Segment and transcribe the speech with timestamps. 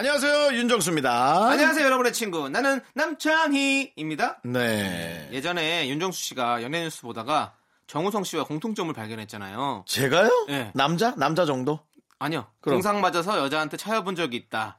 [0.00, 1.48] 안녕하세요 윤정수입니다.
[1.50, 2.48] 안녕하세요, 여러분의 친구.
[2.48, 4.40] 나는 남창희입니다.
[4.44, 5.28] 네.
[5.30, 7.52] 예전에 윤정수 씨가 연예 뉴스 보다가
[7.86, 9.84] 정우성 씨와 공통점을 발견했잖아요.
[9.86, 10.46] 제가요?
[10.48, 10.70] 네.
[10.74, 11.14] 남자?
[11.16, 11.80] 남자 정도?
[12.18, 12.46] 아니요.
[12.62, 12.76] 그럼.
[12.76, 14.78] 공상 맞아서 여자한테 차여본 적이 있다.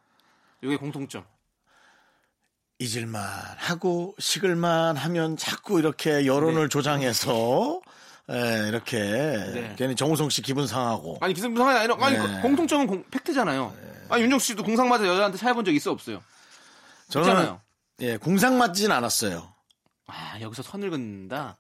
[0.64, 1.24] 이게 공통점.
[2.80, 3.22] 잊을만
[3.58, 6.68] 하고 식을만 하면 자꾸 이렇게 여론을 네.
[6.68, 7.80] 조장해서
[8.32, 9.76] 예, 이렇게 네.
[9.78, 12.22] 괜히 정우성 씨 기분 상하고 아니 기승 상황이 아니라 아니 네.
[12.24, 13.74] 그 공통점은 공- 팩트잖아요.
[14.10, 16.22] 아니 윤정수 씨도 공상 맞아 여자한테 차여본 적 있어 없어요?
[17.10, 17.62] 저는 있잖아요.
[18.02, 19.52] 예 공상 맞진 않았어요.
[20.08, 21.58] 아 여기서 선을 긋는다.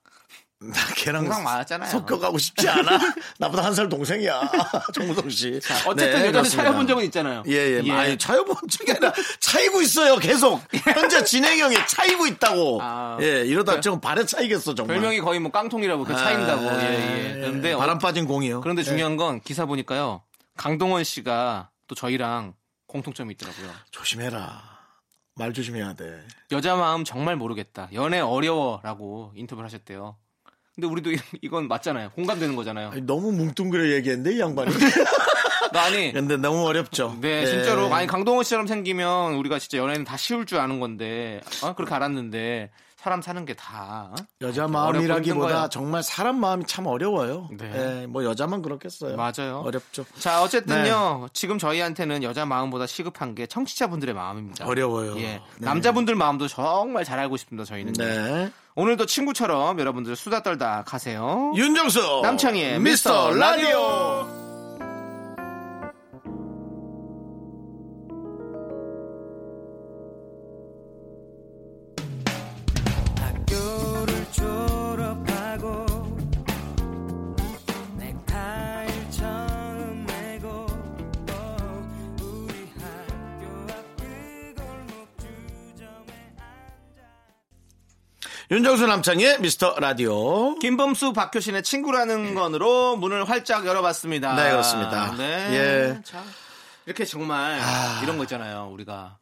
[0.63, 1.89] 나 걔랑 공상 맞았잖아요.
[1.89, 2.99] 섞여가고 싶지 않아.
[3.39, 4.51] 나보다 한 살 동생이야.
[4.93, 5.59] 정우성 씨.
[5.87, 6.63] 어쨌든 네, 여자한테 그렇습니다.
[6.63, 7.43] 차여본 적은 있잖아요.
[7.47, 7.91] 예, 예.
[7.91, 10.61] 아니, 차여본 적이 아니라 차이고 있어요, 계속.
[10.71, 12.79] 현재 진행형이 차이고 있다고.
[12.79, 14.97] 아, 예, 이러다 좀 발에 차이겠어, 정말.
[14.97, 16.69] 별명이 거의 뭐 깡통이라고 그 차인다고.
[16.69, 17.39] 아, 예, 예.
[17.39, 18.61] 그런데 바람 빠진 공이요.
[18.61, 20.21] 그런데 중요한 건 기사 보니까요.
[20.57, 22.53] 강동원 씨가 또 저희랑
[22.85, 23.67] 공통점이 있더라고요.
[23.89, 24.61] 조심해라.
[25.35, 26.21] 말 조심해야 돼.
[26.51, 27.87] 여자 마음 정말 모르겠다.
[27.93, 30.17] 연애 어려워라고 인터뷰를 하셨대요.
[30.75, 32.11] 근데 우리도 이- 이건 맞잖아요.
[32.11, 32.89] 공감되는 거잖아요.
[32.91, 34.71] 아니, 너무 뭉뚱그려 얘기했는데, 이 양반이.
[35.73, 37.17] 아니, 근데 너무 어렵죠.
[37.21, 37.45] 네, 예.
[37.45, 37.93] 진짜로.
[37.93, 41.73] 아니, 강동원 씨처럼 생기면 우리가 진짜 연애는 다 쉬울 줄 아는 건데, 어?
[41.75, 44.11] 그렇게 알았는데, 사람 사는 게 다.
[44.11, 44.15] 어?
[44.41, 45.69] 여자 마음이라기보다.
[45.69, 47.49] 정말 사람 마음이 참 어려워요.
[47.51, 48.01] 네.
[48.03, 49.15] 예, 뭐 여자만 그렇겠어요.
[49.15, 49.63] 맞아요.
[49.65, 50.05] 어렵죠.
[50.19, 51.27] 자, 어쨌든요.
[51.33, 54.67] 지금 저희한테는 여자 마음보다 시급한 게 청취자분들의 마음입니다.
[54.67, 55.17] 어려워요.
[55.17, 55.21] 예.
[55.21, 55.41] 네.
[55.57, 57.93] 남자분들 마음도 정말 잘 알고 싶습니다, 저희는.
[57.93, 58.51] 네.
[58.75, 61.51] 오늘도 친구처럼 여러분들 수다 떨다 가세요.
[61.55, 62.21] 윤정수.
[62.21, 64.50] 남창희의 미스터 미스터 라디오.
[88.51, 90.55] 윤정수 남창희의 미스터 라디오.
[90.59, 94.35] 김범수 박효신의 친구라는 건으로 문을 활짝 열어봤습니다.
[94.35, 95.15] 네, 그렇습니다.
[95.15, 95.23] 네.
[95.53, 95.95] 예.
[95.97, 96.01] 아.
[96.03, 96.21] 자,
[96.85, 97.61] 이렇게 정말
[98.03, 98.69] 이런 거 있잖아요.
[98.73, 99.17] 우리가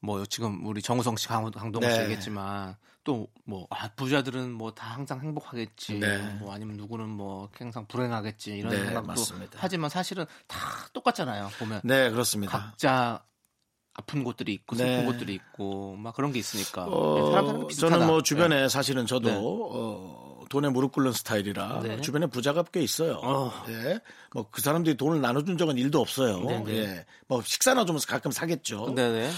[0.00, 2.02] 뭐 지금 우리 정우성 씨, 강, 강동원 씨 네.
[2.04, 5.94] 얘기했지만 또뭐 아, 부자들은 뭐 다 항상 행복하겠지.
[5.98, 6.18] 네.
[6.38, 9.58] 뭐 아니면 누구는 뭐 항상 불행하겠지 이런 네, 생각도 맞습니다.
[9.58, 10.58] 하지만 사실은 다
[10.92, 11.48] 똑같잖아요.
[11.58, 12.52] 보면 네, 그렇습니다.
[12.58, 13.22] 각자
[13.98, 15.04] 아픈 곳들이 있고 슬픈 네.
[15.04, 17.92] 곳들이 있고 막 그런 게 있으니까 어, 사람 게 비슷하다.
[17.94, 19.36] 저는 뭐 주변에 사실은 저도 네.
[19.36, 22.00] 어, 돈에 무릎 꿇는 스타일이라 네.
[22.00, 23.20] 주변에 부자가 꽤 있어요.
[23.22, 23.52] 어.
[23.68, 24.00] 예.
[24.32, 26.40] 뭐 그 사람들이 돈을 나눠준 적은 일도 없어요.
[26.44, 26.72] 네, 네.
[26.78, 27.06] 예.
[27.26, 28.94] 뭐 식사나 좀 가끔 사겠죠.
[28.94, 29.30] 네네.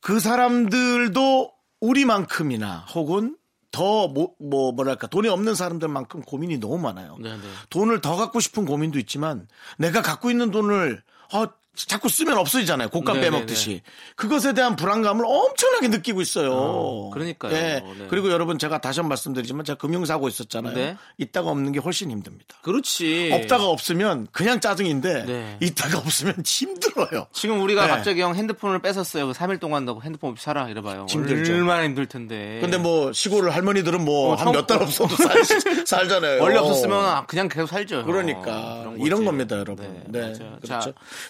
[0.00, 3.36] 그 사람들도 우리만큼이나 혹은
[3.70, 7.16] 더 뭐 뭐랄까 돈이 없는 사람들만큼 고민이 너무 많아요.
[7.22, 7.38] 네네.
[7.70, 9.46] 돈을 더 갖고 싶은 고민도 있지만
[9.78, 11.00] 내가 갖고 있는 돈을
[11.32, 11.48] 아,
[11.86, 12.88] 자꾸 쓰면 없어지잖아요.
[12.88, 13.30] 곡간 네네네.
[13.36, 13.82] 빼먹듯이.
[14.16, 16.52] 그것에 대한 불안감을 엄청나게 느끼고 있어요.
[16.52, 17.52] 어, 그러니까요.
[17.54, 17.58] 예.
[17.58, 18.06] 네.
[18.10, 20.74] 그리고 여러분 제가 다시 한번 말씀드리지만 제가 금융사고 있었잖아요.
[20.74, 20.96] 네.
[21.18, 22.56] 있다가 없는 게 훨씬 힘듭니다.
[22.62, 23.30] 그렇지.
[23.32, 25.56] 없다가 없으면 그냥 짜증인데 네.
[25.60, 27.26] 있다가 없으면 힘들어요.
[27.32, 27.88] 지금 우리가 네.
[27.88, 29.30] 갑자기 형 핸드폰을 뺏었어요.
[29.32, 31.06] 3일 동안 너 핸드폰 없이 살아 이래봐요.
[31.08, 31.52] 힘들죠.
[31.52, 32.58] 얼마나 힘들 텐데.
[32.60, 35.44] 근데 뭐 시골 할머니들은 뭐 어, 한 처음- 몇달 없어도 살,
[35.86, 36.42] 살잖아요.
[36.42, 38.04] 원래 없었으면 그냥 계속 살죠.
[38.04, 39.24] 그러니까 그런 이런.
[39.28, 40.02] 겁니다, 여러분.
[40.06, 40.20] 네.
[40.20, 40.56] 그렇죠.
[40.66, 40.80] 자,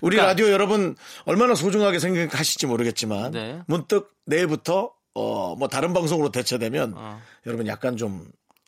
[0.02, 0.94] 우리 그러니까- 라디오 여러분
[1.24, 3.60] 얼마나 소중하게 생각하실지 모르겠지만 네.
[3.66, 7.20] 문득 내일부터 어, 뭐 다른 방송으로 대체되면 어.
[7.44, 8.24] 여러분 약간 좀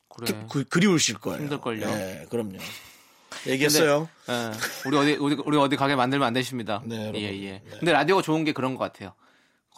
[0.08, 0.46] 그래.
[0.50, 1.42] 그, 그리우실 거예요.
[1.42, 1.86] 힘들걸요.
[1.86, 2.58] 네, 그럼요.
[3.46, 4.08] 얘기했어요.
[4.28, 4.50] 예.
[4.84, 6.82] 우리 어디 우리, 우리 어디 가게 만들면 안 되십니다.
[6.84, 7.20] 네, 여러분.
[7.20, 7.62] 예, 예.
[7.78, 9.14] 근데 라디오가 좋은 게 그런 것 같아요.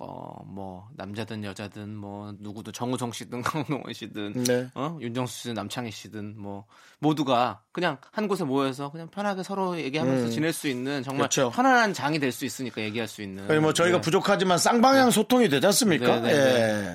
[0.05, 4.69] 어, 뭐 남자든 여자든 뭐 누구도 정우성 씨든 강동원 씨든 네.
[4.75, 4.99] 어?
[5.01, 6.65] 윤정수 씨든 남창희 씨든 뭐
[6.99, 11.29] 모두가 그냥 한 곳에 모여서 그냥 편하게 서로 얘기하면서 지낼 수 있는 정말 음.
[11.29, 11.51] 그렇죠.
[11.51, 13.49] 편안한 장이 될 수 있으니까 얘기할 수 있는.
[13.49, 14.01] 아니, 뭐 저희가 네.
[14.01, 16.21] 부족하지만 쌍방향 소통이 되지 않습니까?
[16.21, 16.39] 네, 네,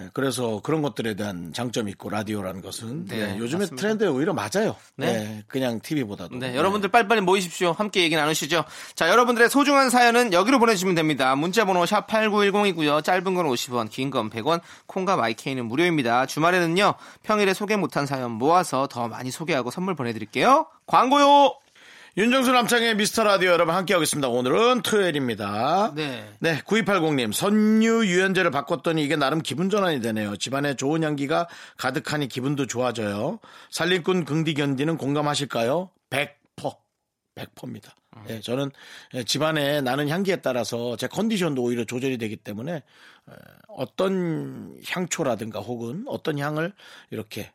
[0.03, 0.09] 예.
[0.13, 3.81] 그래서 그런 것들에 대한 장점이 있고 라디오라는 것은 네, 예, 요즘에 맞습니다.
[3.81, 4.75] 트렌드에 오히려 맞아요.
[4.95, 5.13] 네.
[5.13, 5.43] 네.
[5.47, 6.35] 그냥 TV보다도.
[6.37, 7.71] 네, 여러분들 빨리빨리 모이십시오.
[7.71, 8.65] 함께 얘기 나누시죠.
[8.95, 11.35] 자, 여러분들의 소중한 사연은 여기로 보내주시면 됩니다.
[11.35, 12.96] 문자번호 샵 8910이고요.
[13.01, 16.25] 짧은 건 50원, 긴 건 100원, 콩과 마이케이는 무료입니다.
[16.25, 20.67] 주말에는요, 평일에 소개 못한 사연 모아서 더 많이 소개하고 선물 보내드릴게요.
[20.85, 21.55] 광고요!
[22.17, 24.27] 윤정수 남창의 미스터 라디오 여러분 함께하고 있습니다.
[24.27, 25.91] 오늘은 토요일입니다.
[25.93, 26.27] 네.
[26.39, 27.31] 네, 9280님.
[27.31, 30.35] 선유 유연제를 바꿨더니 이게 나름 기분 전환이 되네요.
[30.35, 31.47] 집안에 좋은 향기가
[31.77, 33.37] 가득하니 기분도 좋아져요.
[33.69, 35.91] 살림꾼 긍디 견디는 공감하실까요?
[36.09, 36.29] 100%.
[37.37, 37.95] 100%입니다.
[38.29, 38.71] 예, 저는
[39.13, 42.81] 예, 집안에 나는 향기에 따라서 제 컨디션도 오히려 조절이 되기 때문에 에,
[43.67, 46.73] 어떤 향초라든가 혹은 어떤 향을
[47.11, 47.51] 이렇게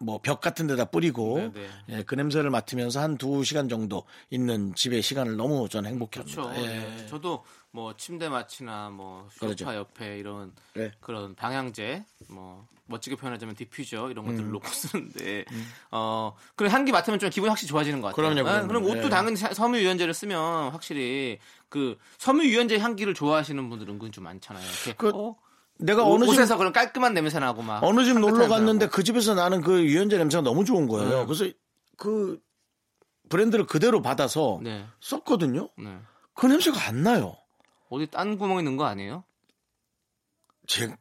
[0.00, 1.52] 뭐 벽 같은 데다 뿌리고 네,
[1.86, 1.98] 네.
[1.98, 6.42] 예, 그 냄새를 맡으면서 한 두 시간 정도 있는 집의 시간을 너무 전 행복해 그렇죠.
[6.48, 6.62] 합니다.
[6.62, 6.78] 예.
[6.80, 7.06] 네.
[7.06, 9.74] 저도 뭐 침대 맡이나 뭐 소파 그러죠.
[9.74, 10.92] 옆에 이런 네.
[11.00, 14.52] 그런 방향제 뭐 멋지게 표현하자면 디퓨저 이런 것들을 음.
[14.52, 15.46] 놓고 쓰는데
[15.90, 18.28] 어 그래 향기 맡으면 좀 기분이 확실히 좋아지는 것 같아요.
[18.34, 18.68] 그럼요, 그럼요.
[18.68, 19.08] 그럼 옷도 예.
[19.08, 21.38] 당연히 사- 섬유 유연제를 쓰면 확실히
[21.70, 24.62] 그 섬유 유연제 향기를 좋아하시는 분들 은근 좀 많잖아요.
[24.68, 25.36] 이렇게 그 어?
[25.78, 28.88] 내가 옷- 어느 집 옷에서 그런 깔끔한 냄새 나고 막 어느 집 놀러 갔는데 냄새
[28.88, 31.20] 그 집에서 나는 그 유연제 냄새가 너무 좋은 거예요.
[31.20, 31.24] 네.
[31.26, 31.46] 그래서
[31.96, 32.38] 그
[33.30, 34.60] 브랜드를 그대로 받아서 나고.
[34.62, 34.84] 네.
[35.00, 35.70] 썼거든요.
[35.78, 35.96] 네.
[36.34, 37.36] 그 냄새가 안 나요.
[37.92, 39.22] 어디 딴 구멍에 넣은 거 아니에요?
[40.66, 40.94] 제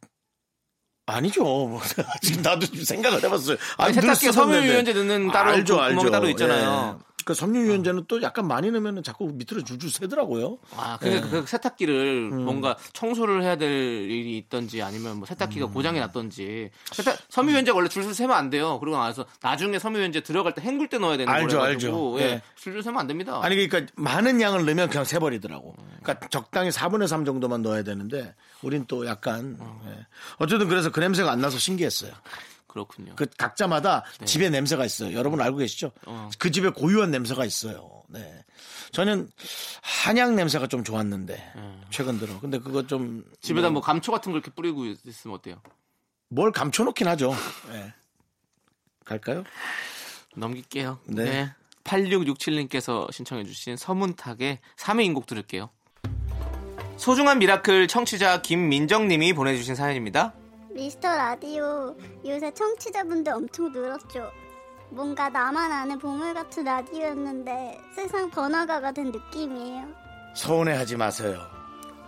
[1.05, 1.43] 아니죠.
[1.43, 1.79] 뭐,
[2.21, 3.57] 지금 나도 좀 생각을 해봤어요.
[3.77, 4.67] 아니, 늘 세탁기에 섬유 쓰던데.
[4.73, 6.11] 유연제 넣는 따로 알죠, 구- 구멍이 알죠.
[6.11, 6.99] 따로 있잖아요.
[6.99, 7.10] 예.
[7.25, 10.57] 그 섬유 유연제는 또 약간 많이 넣으면 자꾸 밑으로 줄줄 새더라고요.
[10.75, 12.45] 아, 근데 그 세탁기를 음.
[12.45, 15.73] 뭔가 청소를 해야 될 일이 있던지 아니면 뭐 세탁기가 음.
[15.73, 18.79] 고장이 났던지 세탁 섬유유연제 원래 줄줄 세면 안 돼요.
[18.79, 22.25] 그리고 나서 나중에 섬유유연제 들어갈 때 헹굴 때 넣어야 되는 알죠, 거라가지고 알죠.
[22.25, 22.41] 예, 예.
[22.55, 23.39] 줄줄 세면 안 됩니다.
[23.43, 25.75] 아니 그러니까 많은 양을 넣으면 그냥 새버리더라고.
[26.01, 29.57] 그러니까 적당히 4분의 3 정도만 넣어야 되는데 우린 또 약간
[29.87, 30.05] 예.
[30.37, 32.11] 어쨌든 그래서 그 냄새가 안 나서 신기했어요.
[32.71, 33.13] 그렇군요.
[33.17, 35.13] 그 각자마다 집에 냄새가 있어요.
[35.13, 35.87] 여러분 알고 계시죠?
[35.87, 36.01] 네.
[36.05, 36.29] 어.
[36.39, 38.03] 그 집에 고유한 냄새가 있어요.
[38.07, 38.45] 네.
[38.93, 39.29] 저는
[39.81, 41.53] 한약 냄새가 좀 좋았는데
[41.89, 42.39] 최근 들어.
[42.39, 43.35] 근데 그거 좀 네.
[43.41, 45.61] 집에다 뭐 감초 같은 걸 이렇게 뿌리고 있으면 어때요?
[46.29, 47.35] 뭘 감춰놓긴 하죠.
[47.73, 47.93] 예.
[49.03, 49.43] 갈까요?
[50.37, 50.99] 넘길게요.
[51.07, 51.25] 네.
[51.25, 51.53] 네.
[51.83, 55.69] 8667님께서 신청해주신 서문탁의 사미인곡 들을게요.
[56.95, 60.35] 소중한 미라클 청취자 김민정님이 보내주신 사연입니다.
[60.73, 61.95] 미스터 라디오
[62.25, 64.31] 요새 청취자분들 엄청 늘었죠.
[64.89, 69.87] 뭔가 나만 아는 보물 같은 라디오였는데 세상 번화가가 된 느낌이에요.
[70.35, 71.39] 서운해하지 마세요.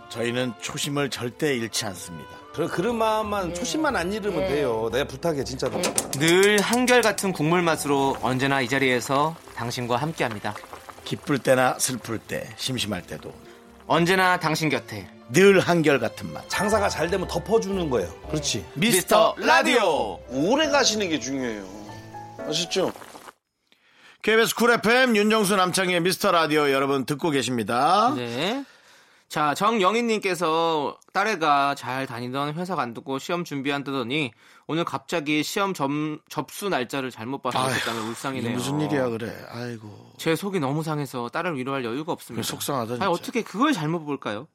[0.08, 2.30] 저희는 초심을 절대 잃지 않습니다.
[2.52, 4.88] 그런, 그런 마음만 초심만 안 잃으면 돼요.
[4.92, 5.80] 내가 부탁해 진짜로.
[6.12, 10.54] 늘 한결같은 국물 맛으로 언제나 이 자리에서 당신과 함께합니다.
[11.04, 13.32] 기쁠 때나 슬플 때, 심심할 때도
[13.86, 16.48] 언제나 당신 곁에 늘 한결 같은 맛.
[16.48, 18.12] 장사가 잘 되면 덮어주는 거예요.
[18.28, 18.64] 그렇지.
[18.74, 20.18] 미스터 라디오.
[20.28, 21.64] 오래 가시는 게 중요해요.
[22.48, 22.92] 아시죠?
[24.22, 28.12] KBS 쿨 FM 윤정수 남창희의 미스터 라디오 여러분 듣고 계십니다.
[28.16, 28.64] 네.
[29.28, 34.32] 자, 정영희님께서 딸애가 잘 다니던 회사 관두고 시험 준비한다더니
[34.66, 38.56] 오늘 갑자기 시험 점- 접수 날짜를 잘못 봐서 이게 울상이네요.
[38.56, 39.34] 무슨 일이야 그래.
[39.50, 40.12] 아이고.
[40.18, 42.46] 제 속이 너무 상해서 딸을 위로할 여유가 없습니다.
[42.46, 43.10] 속상하다, 아니, 진짜.
[43.10, 44.46] 어떻게 그걸 잘못 볼까요?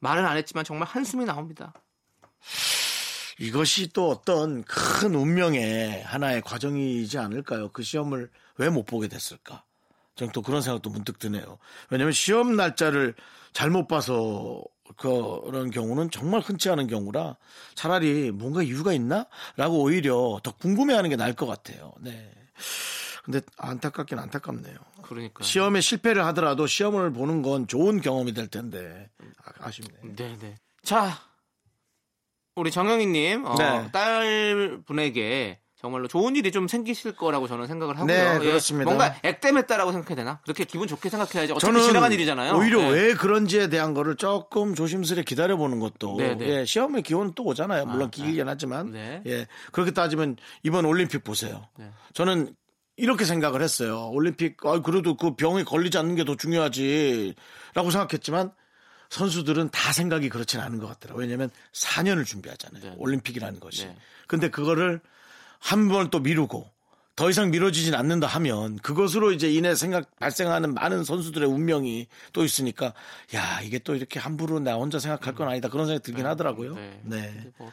[0.00, 1.72] 말은 안 했지만 정말 한숨이 나옵니다.
[3.38, 7.70] 이것이 또 어떤 큰 운명의 하나의 과정이지 않을까요?
[7.72, 9.64] 그 시험을 왜 못 보게 됐을까?
[10.14, 11.58] 저는 또 그런 생각도 문득 드네요.
[11.90, 13.14] 왜냐하면 시험 날짜를
[13.52, 14.62] 잘못 봐서
[14.96, 17.36] 그런 경우는 정말 흔치 않은 경우라
[17.74, 19.26] 차라리 뭔가 이유가 있나?
[19.56, 21.92] 라고 오히려 더 궁금해하는 게 나을 것 같아요.
[22.00, 22.30] 네.
[23.24, 24.76] 근데 안타깝긴 안타깝네요.
[25.02, 25.42] 그러니까.
[25.42, 29.10] 시험에 실패를 하더라도 시험을 보는 건 좋은 경험이 될 텐데
[29.64, 29.88] 아, 아쉽네.
[30.16, 30.54] 네, 네.
[30.82, 31.18] 자,
[32.54, 33.88] 우리 정영희님, 어, 네.
[33.92, 38.06] 딸 분에게 정말로 좋은 일이 좀 생기실 거라고 저는 생각을 하고요.
[38.06, 38.84] 네, 예, 그렇습니다.
[38.90, 40.40] 뭔가 액땜했다라고 생각해야 되나?
[40.44, 41.52] 그렇게 기분 좋게 생각해야지.
[41.52, 42.54] 어차피 지나간 일이잖아요.
[42.56, 42.88] 오히려 예.
[42.90, 46.48] 왜 그런지에 대한 거를 조금 조심스레 기다려보는 것도 네, 네.
[46.60, 47.84] 예, 시험의 기호는 또 오잖아요.
[47.86, 49.22] 물론 아, 길긴 하지만 네.
[49.26, 51.68] 예 그렇게 따지면 이번 올림픽 보세요.
[51.76, 51.90] 네.
[52.14, 52.54] 저는
[52.96, 54.08] 이렇게 생각을 했어요.
[54.10, 58.52] 올림픽 아, 그래도 그 병에 걸리지 않는 게 더 중요하지라고 생각했지만
[59.14, 61.22] 선수들은 다 생각이 그렇진 않은 것 같더라고요.
[61.22, 62.82] 왜냐하면 4년을 준비하잖아요.
[62.82, 62.94] 네.
[62.98, 63.86] 올림픽이라는 것이.
[63.86, 63.96] 네.
[64.26, 65.00] 근데 그거를
[65.60, 66.68] 한 번 또 미루고
[67.16, 72.92] 더 이상 미뤄지진 않는다 하면 그것으로 이제 인해 생각 발생하는 많은 선수들의 운명이 또 있으니까
[73.34, 76.74] 야 이게 또 이렇게 함부로 나 혼자 생각할 건 아니다 그런 생각이 들긴 하더라고요.
[76.74, 77.00] 네.
[77.04, 77.50] 네.
[77.58, 77.70] 뭐,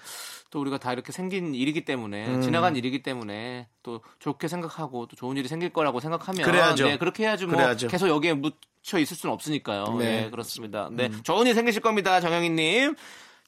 [0.51, 2.41] 또 우리가 다 이렇게 생긴 일이기 때문에 음.
[2.41, 6.85] 지나간 일이기 때문에 또 좋게 생각하고 또 좋은 일이 생길 거라고 생각하면 그래야죠.
[6.85, 7.87] 네, 그렇게 해야지 뭐 그래야죠.
[7.87, 9.95] 계속 여기에 묻혀 있을 수는 없으니까요.
[9.97, 10.23] 네.
[10.23, 10.89] 네, 그렇습니다.
[10.91, 12.95] 네, 좋은 일 생기실 겁니다, 정영희님.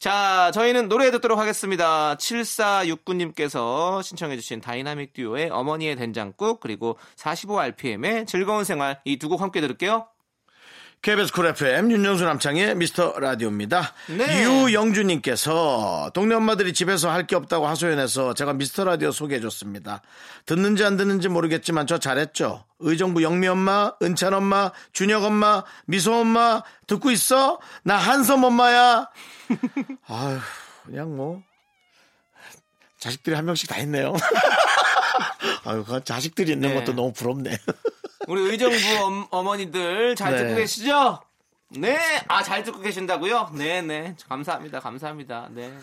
[0.03, 2.15] 자, 저희는 노래 듣도록 하겠습니다.
[2.15, 10.05] 7469님께서 신청해주신 다이나믹 듀오의 어머니의 된장국 그리고 45rpm의 즐거운 생활 이 두 곡 함께 들을게요.
[11.03, 13.93] KBS 쿨 FM 윤정수 남창희의 미스터 라디오입니다.
[14.07, 14.43] 네.
[14.45, 20.01] 유영주님께서 동네 엄마들이 집에서 할 게 없다고 하소연해서 제가 미스터 라디오 소개해줬습니다.
[20.45, 22.63] 듣는지 안 듣는지 모르겠지만 저 잘했죠.
[22.79, 27.59] 의정부 영미 엄마, 은찬 엄마, 준혁 엄마, 미소 엄마 듣고 있어?
[27.83, 29.09] 나 한섬 엄마야.
[30.07, 30.39] 아휴
[30.85, 31.41] 그냥 뭐
[32.99, 34.13] 자식들이 한 명씩 다 있네요.
[35.65, 36.75] 아유, 그 자식들이 있는 네.
[36.75, 37.57] 것도 너무 부럽네.
[38.27, 40.37] 우리 의정부 엄, 어머니들 잘 네.
[40.43, 41.19] 듣고 계시죠?
[41.69, 41.97] 네.
[42.27, 43.51] 아, 잘 듣고 계신다고요?
[43.55, 44.15] 네, 네.
[44.27, 44.79] 감사합니다.
[44.79, 45.49] 감사합니다.
[45.51, 45.73] 네.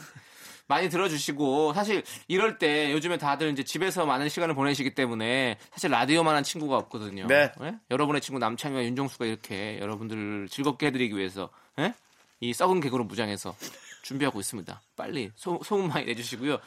[0.71, 6.45] 많이 들어주시고 사실 이럴 때 요즘에 다들 이제 집에서 많은 시간을 보내시기 때문에 사실 라디오만한
[6.45, 7.27] 친구가 없거든요.
[7.27, 7.53] 네.
[7.63, 7.75] 예?
[7.91, 11.93] 여러분의 친구 남창희와 윤정수가 이렇게 여러분들을 즐겁게 해드리기 위해서 예?
[12.39, 13.57] 이 썩은 개그로 무장해서
[14.03, 14.81] 준비하고 있습니다.
[14.97, 16.59] 빨리 소, 소문 많이 내주시고요.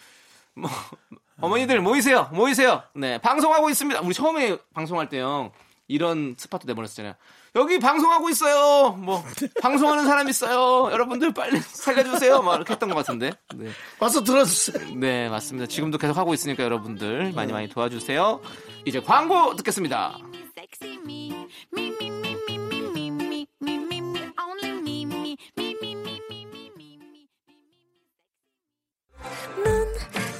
[0.55, 0.69] 뭐
[1.41, 2.83] 어머니들 모이세요, 모이세요.
[2.95, 4.01] 네, 방송하고 있습니다.
[4.01, 5.51] 우리 처음에 방송할 때요
[5.88, 7.15] 이런 스파트 내보냈었잖아요.
[7.55, 8.93] 여기 방송하고 있어요.
[8.93, 9.24] 뭐
[9.62, 10.91] 방송하는 사람 있어요.
[10.91, 12.41] 여러분들 빨리 살려주세요.
[12.41, 13.31] 막 이렇게 했던 것 같은데.
[13.55, 13.69] 네,
[14.00, 14.95] 와서 들어주세요.
[14.95, 15.67] 네 맞습니다.
[15.67, 18.41] 지금도 계속 하고 있으니까 여러분들 많이 많이 도와주세요.
[18.86, 20.17] 이제 광고 듣겠습니다.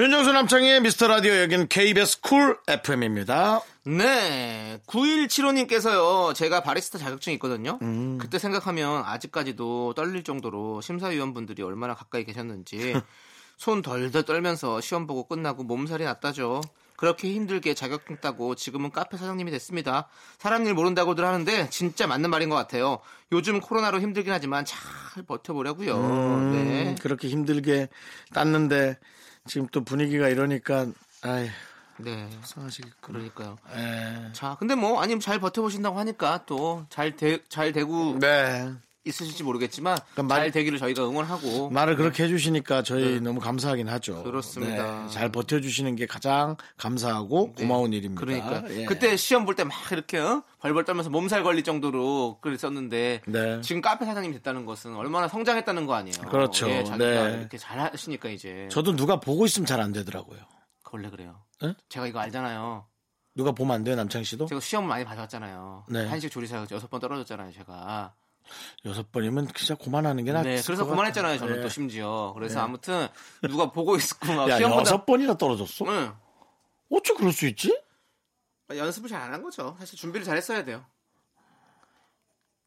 [0.00, 3.60] 윤정수 남창희의 미스터 라디오 여기는 KBS 쿨 FM입니다.
[3.84, 7.78] 네, 9175님께서요, 제가 바리스타 자격증이 있거든요.
[8.18, 12.94] 그때 생각하면 아직까지도 떨릴 정도로 심사위원분들이 얼마나 가까이 계셨는지,
[13.58, 16.62] 손 덜덜 떨면서 시험 보고 끝나고 몸살이 났다죠.
[16.96, 20.08] 그렇게 힘들게 자격증 따고 지금은 카페 사장님이 됐습니다.
[20.38, 23.00] 사람 일 모른다고들 하는데 진짜 맞는 말인 것 같아요.
[23.32, 24.80] 요즘 코로나로 힘들긴 하지만 잘
[25.26, 25.94] 버텨보려고요.
[26.52, 26.88] 네.
[26.88, 27.90] 음, 그렇게 힘들게
[28.32, 28.98] 땄는데
[29.46, 30.86] 지금 또 분위기가 이러니까
[31.22, 31.48] 아이
[31.98, 32.28] 네.
[32.30, 33.12] 속상하시겠군.
[33.14, 33.56] 그러니까요.
[33.74, 34.32] 에.
[34.32, 37.14] 자, 근데 뭐 아니면 잘 버텨보신다고 하니까 또 잘
[37.48, 38.72] 잘 되고 네.
[39.04, 44.16] 있으실지 모르겠지만 그러니까 말- 잘 되기를 저희가 응원하고 말을 그렇게 해주시니까 저희 너무 감사하긴 하죠.
[44.16, 44.22] 네.
[44.24, 45.04] 그렇습니다.
[45.04, 48.20] 네, 잘 버텨주시는 게 가장 감사하고 고마운 일입니다.
[48.20, 48.84] 그러니까 예.
[48.84, 50.42] 그때 시험 볼 때 막 이렇게 어?
[50.58, 53.60] 벌벌 떨면서 몸살 걸릴 정도로 글을 썼는데 네.
[53.62, 56.16] 지금 카페 사장님 됐다는 것은 얼마나 성장했다는 거 아니에요.
[56.28, 56.68] 그렇죠.
[56.68, 57.38] 예, 자기가 네.
[57.40, 60.38] 이렇게 잘 하시니까 이제 저도 누가 보고 있으면 잘 안 되더라고요.
[60.92, 61.40] 원래 그래요.
[61.62, 61.74] 예?
[61.88, 62.84] 제가 이거 알잖아요.
[63.36, 64.46] 누가 보면 안 돼요, 남창 씨도?
[64.46, 65.84] 제가 시험 많이 봐왔잖아요.
[65.88, 66.06] 네.
[66.08, 68.12] 한식 조리사 여섯 번 떨어졌잖아요, 제가.
[68.84, 70.48] 여섯 번이면 진짜 그만하는 게 낫지.
[70.48, 72.32] 네, 그래서 그만했잖아요, 저는 또 심지어.
[72.34, 73.06] 그래서 아무튼
[73.42, 75.84] 누가 보고 있고 막 야, 여섯 번이나 떨어졌어?
[75.86, 76.12] 응.
[76.90, 77.80] 어째 그럴 수 있지?
[78.70, 79.76] 연습을 잘 안 한 거죠.
[79.78, 80.84] 사실 준비를 잘 했어야 돼요.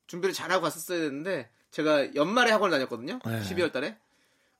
[0.07, 3.19] 준비를 잘하고 갔었어야 되는데 제가 연말에 학원 다녔거든요.
[3.25, 3.41] 네.
[3.41, 3.97] 12월 달에.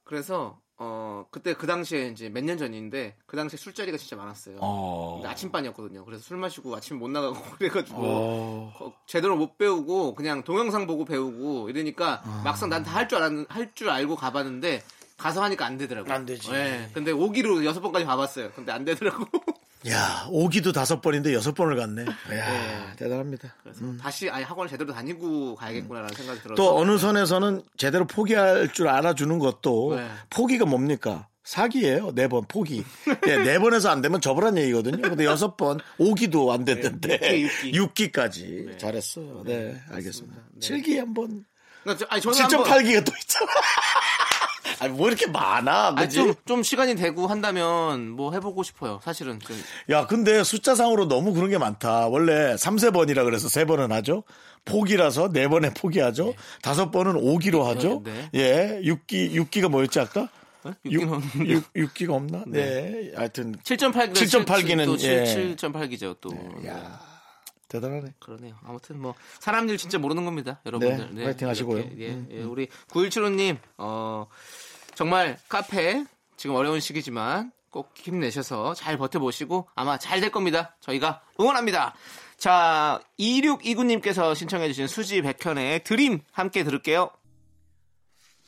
[0.03, 4.57] 그래서 어 그때 그 당시에 이제 몇 년 전인데 그 당시에 술자리가 진짜 많았어요.
[4.59, 5.15] 어.
[5.15, 6.03] 근데 아침반이었거든요.
[6.03, 8.73] 그래서 술 마시고 아침에 못 나가고 그래가지고 어.
[8.77, 12.41] 거- 제대로 못 배우고 그냥 동영상 보고 배우고 이러니까 아.
[12.43, 14.83] 막상 난 다 할 줄 알았는 할 줄 알고 가봤는데
[15.17, 16.13] 가서 하니까 안 되더라고요.
[16.13, 16.51] 안 되지.
[16.51, 16.89] 네.
[16.93, 18.51] 근데 오기로 여섯 번까지 가봤어요.
[18.51, 19.25] 근데 안 되더라고.
[19.89, 22.03] 야, 오기도 다섯 번인데 여섯 번을 갔네.
[22.05, 22.95] 야, 네.
[22.97, 23.53] 대단합니다.
[23.63, 26.55] 그래서 다시 아예 학원을 제대로 다니고 가야겠구나라는 생각이 들어서 음.
[26.55, 30.07] 또 어느 선에서는 제대로 포기할 줄 알아주는 것도 네.
[30.29, 31.27] 포기가 뭡니까?
[31.43, 32.13] 사기예요.
[32.15, 32.85] 네 번 포기.
[33.27, 35.01] 예, 네 번에서 안 되면 접으란 얘기거든요.
[35.01, 38.11] 근데 여섯 번 오기도 안 됐는데 네, 육기, 육기.
[38.13, 39.43] 까지 잘했어요.
[39.45, 40.37] 네, 알겠습니다.
[40.61, 41.43] 칠 7기 한 번,
[41.83, 43.51] 그러니까 저- 아니 저는 한번 7.8기가 또 있잖아.
[44.83, 46.17] 아니 뭐 이렇게 많아, 그지?
[46.17, 48.99] 좀, 좀 시간이 되고 한다면 뭐 해보고 싶어요.
[49.03, 49.55] 사실은 좀
[49.89, 52.07] 야, 근데 숫자상으로 너무 그런 게 많다.
[52.07, 54.23] 원래 3, 세번이라 그래서 세번은 하죠.
[54.65, 56.33] 포기라서 네번에 포기하죠.
[56.61, 58.01] 다섯 번은 오기로 하죠.
[58.03, 58.29] 네.
[58.33, 58.81] 예.
[58.83, 60.29] 6기, 6기가 뭐였지, 아까?
[60.85, 61.61] 육기는 없는데.
[61.75, 62.43] 6, 기가 없나?
[62.47, 63.11] 네.
[63.15, 65.23] 하여튼 7.8기 7.8기는, 또 예.
[65.55, 66.31] 7.8기죠 또
[66.65, 67.01] 야,
[67.67, 68.13] 대단하네.
[68.19, 68.55] 그러네요.
[68.63, 71.09] 아무튼 뭐 사람 일 진짜 모르는 겁니다, 여러분들.
[71.15, 71.81] 네, 화이팅 하시고요.
[71.83, 74.27] 음, 이렇게, 예, 예, 우리 9175님 어
[74.95, 76.05] 정말 카페
[76.37, 80.75] 지금 어려운 시기지만 꼭 힘내셔서 잘 버텨보시고 아마 잘 될 겁니다.
[80.81, 81.95] 저희가 응원합니다.
[82.37, 87.09] 자, 2629님께서 신청해주신 수지 백현의 드림 함께 들을게요.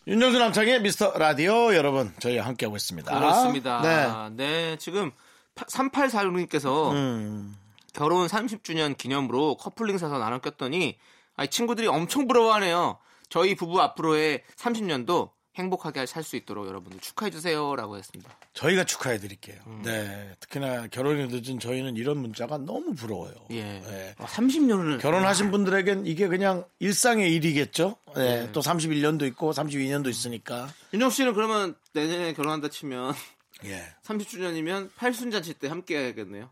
[0.08, 3.12] 윤정수 남창의 미스터 라디오 여러분, 저희 함께하고 있습니다.
[3.18, 3.82] 그렇습니다.
[3.82, 4.36] 네.
[4.36, 5.12] 네, 지금
[5.56, 7.56] 3846님께서 음,
[7.94, 10.98] 결혼 30주년 기념으로 커플링 사서 나눠 꼈더니
[11.50, 13.00] 친구들이 엄청 부러워하네요.
[13.30, 18.36] 저희 부부 앞으로의 30년도 행복하게 살 수 있도록 여러분들 축하해 주세요라고 했습니다.
[18.54, 19.62] 저희가 축하해 드릴게요.
[19.68, 19.82] 음.
[19.84, 20.36] 네.
[20.40, 23.34] 특히나 결혼이 늦은 저희는 이런 문자가 너무 부러워요.
[23.52, 23.62] 예.
[23.64, 24.16] 네.
[24.18, 27.96] 30년을 결혼하신 분들에겐 이게 그냥 일상의 일이겠죠.
[28.16, 28.52] 네.
[28.52, 30.68] 또 31년도 있고 32년도 있으니까.
[30.94, 33.14] 윤정 씨는 그러면 내년에 결혼한다 치면
[33.66, 33.86] 예.
[34.04, 36.50] 30주년이면 팔순잔치 때 함께 해야겠네요.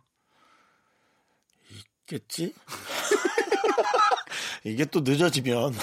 [2.05, 2.53] 겠지?
[4.65, 5.73] 이게 또 늦어지면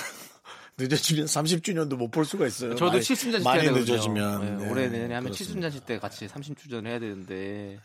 [0.81, 2.75] 늦어지면 30주년도 못 볼 수가 있어요.
[2.75, 3.93] 저도 많이- 7순잔치 때 많이 해야 되거든요.
[3.95, 5.69] 늦어지면 네, 네, 올해 내년에 하면 그렇습니다.
[5.69, 7.79] 7순잔치 때 같이 30주년 해야 되는데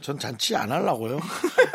[0.00, 1.18] 전 잔치 안 하려고요.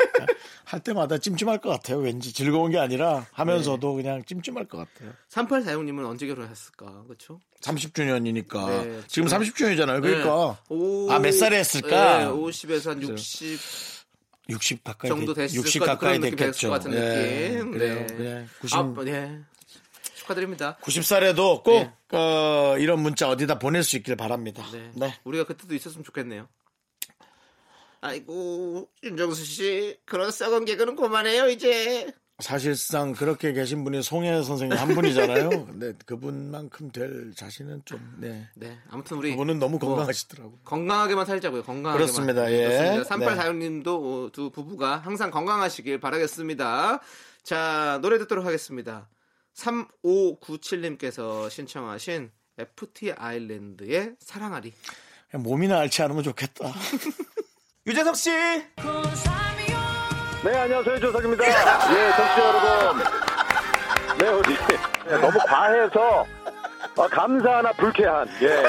[0.64, 1.98] 할 때마다 찜찜할 것 같아요.
[1.98, 4.02] 왠지 즐거운 게 아니라 하면서도 네.
[4.02, 5.12] 그냥 찜찜할 것 같아요.
[5.30, 7.04] 3846님은 언제 결혼했을까?
[7.06, 7.38] 그렇죠?
[7.62, 10.02] 30주년이니까 네, 지금 30주년이잖아요.
[10.02, 12.18] 그러니까 오- 아, 몇 살에 했을까?
[12.18, 13.58] 네, 50에서 한 60
[14.48, 16.68] 60 가까이 정도 됐- 됐을 60것 가까이 됐겠죠.
[16.68, 17.70] 것 같은 예, 느낌.
[17.72, 17.94] 그래요.
[17.94, 18.06] 네.
[18.06, 19.40] 그냥 90 아, 네.
[20.26, 20.76] 축하드립니다.
[20.82, 21.92] 90살에도 꼭 네.
[22.12, 24.64] 어, 이런 문자 어디다 보낼 수 있길 바랍니다.
[24.72, 24.90] 네.
[24.94, 25.14] 네.
[25.24, 26.48] 우리가 그때도 있었으면 좋겠네요.
[28.00, 32.12] 아이고 윤정수 씨 그런 썩은 개그는 그만해요 이제.
[32.38, 35.48] 사실상 그렇게 계신 분이 송혜 선생님 한 분이잖아요.
[35.66, 38.46] 근데 그분만큼 될 자신은 좀 네.
[38.54, 40.58] 네 아무튼 우리 그분은 너무 뭐 건강하시더라고요.
[40.64, 41.62] 건강하게만 살자고요.
[41.62, 41.96] 건강하게만.
[41.96, 42.52] 그렇습니다.
[42.52, 43.02] 예.
[43.04, 47.00] 3846님도 두 부부가 항상 건강하시길 바라겠습니다.
[47.42, 49.08] 자 노래 듣도록 하겠습니다.
[49.56, 54.72] 3597님께서 신청하신 FT 아일랜드의 사랑아리.
[55.30, 56.72] 그냥 몸이나 앓지 않으면 좋겠다.
[57.86, 58.30] 유재석 씨.
[58.30, 58.64] 네,
[60.56, 61.00] 안녕하세요.
[61.00, 61.44] 조석입니다.
[61.44, 61.50] 예,
[62.12, 63.04] 청취자 여러분.
[64.18, 64.54] 네, 우리
[65.08, 66.26] 네, 너무 과해서
[66.96, 68.28] 어, 감사하나 불쾌한.
[68.42, 68.62] 예.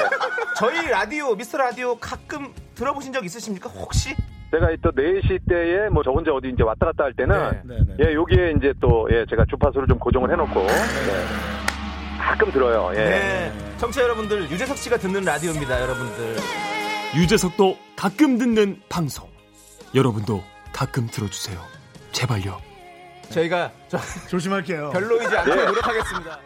[0.56, 4.14] 저희 라디오 미스터 라디오 가끔 들어보신 적 있으십니까 혹시?
[4.50, 8.06] 제가 또 4시 때에 뭐 저 혼자 어디 이제 왔다 갔다 할 때는 네, 네.
[8.08, 12.90] 예, 여기에 이제 또 예, 제가 주파수를 좀 고정을 해 놓고 예, 가끔 들어요.
[12.94, 13.04] 예.
[13.04, 13.52] 네.
[13.78, 16.36] 청취자 여러분들 유재석 씨가 듣는 라디오입니다, 여러분들.
[17.16, 19.28] 유재석도 가끔 듣는 방송.
[19.94, 21.58] 여러분도 가끔 들어 주세요.
[22.12, 22.60] 제발요.
[23.30, 24.90] 저희가 저 조심할게요.
[24.90, 26.38] 별로이지 않게 노력하겠습니다.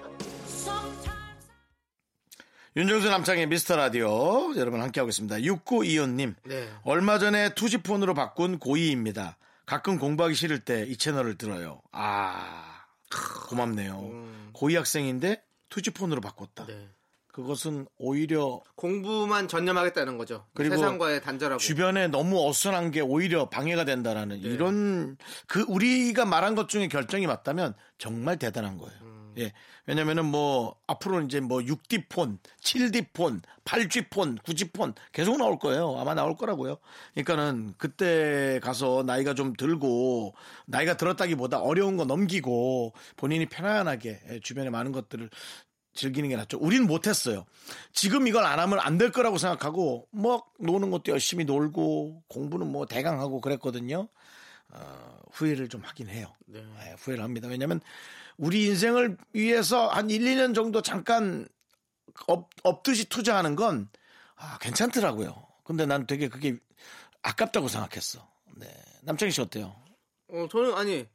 [2.74, 5.36] 윤정수 남창의 미스터 라디오 여러분 함께하고 있습니다.
[5.36, 6.34] 6925님.
[6.44, 6.68] 네.
[6.84, 9.34] 얼마 전에 투지폰으로 바꾼 고2입니다.
[9.66, 11.82] 가끔 공부하기 싫을 때 이 채널을 들어요.
[11.92, 12.84] 아,
[13.50, 14.50] 고맙네요.
[14.54, 16.64] 고2 학생인데 투지폰으로 바꿨다.
[16.64, 16.66] 음.
[16.68, 16.88] 네.
[17.32, 20.46] 그것은 오히려 공부만 전념하겠다는 거죠.
[20.54, 21.58] 그리고 세상과의 단절하고.
[21.58, 27.74] 주변에 너무 어수선한 게 오히려 방해가 된다라는 이런 그 우리가 말한 것 중에 결정이 맞다면
[27.96, 29.00] 정말 대단한 거예요.
[29.38, 29.52] 예.
[29.86, 35.58] 왜냐면은 뭐 앞으로 이제 뭐 6D 폰, 7D 폰, 8G 폰, 9G 폰 계속 나올
[35.58, 35.96] 거예요.
[35.98, 36.76] 아마 나올 거라고요.
[37.14, 40.34] 그러니까는 그때 가서 나이가 좀 들고
[40.66, 45.30] 나이가 들었다기보다 어려운 거 넘기고 본인이 편안하게 예, 주변에 많은 것들을
[45.94, 46.58] 즐기는 게 낫죠.
[46.58, 47.44] 우리는 못했어요.
[47.92, 52.86] 지금 이걸 안 하면 안 될 거라고 생각하고 뭐 노는 것도 열심히 놀고 공부는 뭐
[52.86, 54.08] 대강 하고 그랬거든요.
[54.70, 56.32] 어, 후회를 좀 하긴 해요.
[56.46, 56.62] 네,
[56.98, 57.46] 후회를 합니다.
[57.48, 57.80] 왜냐하면
[58.42, 61.46] 우리 인생을 위해서 한 1, 2년 정도 잠깐
[62.26, 63.88] 엎, 엎듯이 투자하는 건
[64.34, 65.46] 아, 괜찮더라고요.
[65.62, 66.58] 근데 난 되게 그게
[67.22, 68.28] 아깝다고 생각했어.
[68.56, 68.66] 네.
[69.02, 69.76] 남창희 씨 어때요?
[70.28, 71.06] 어, 저는 아니.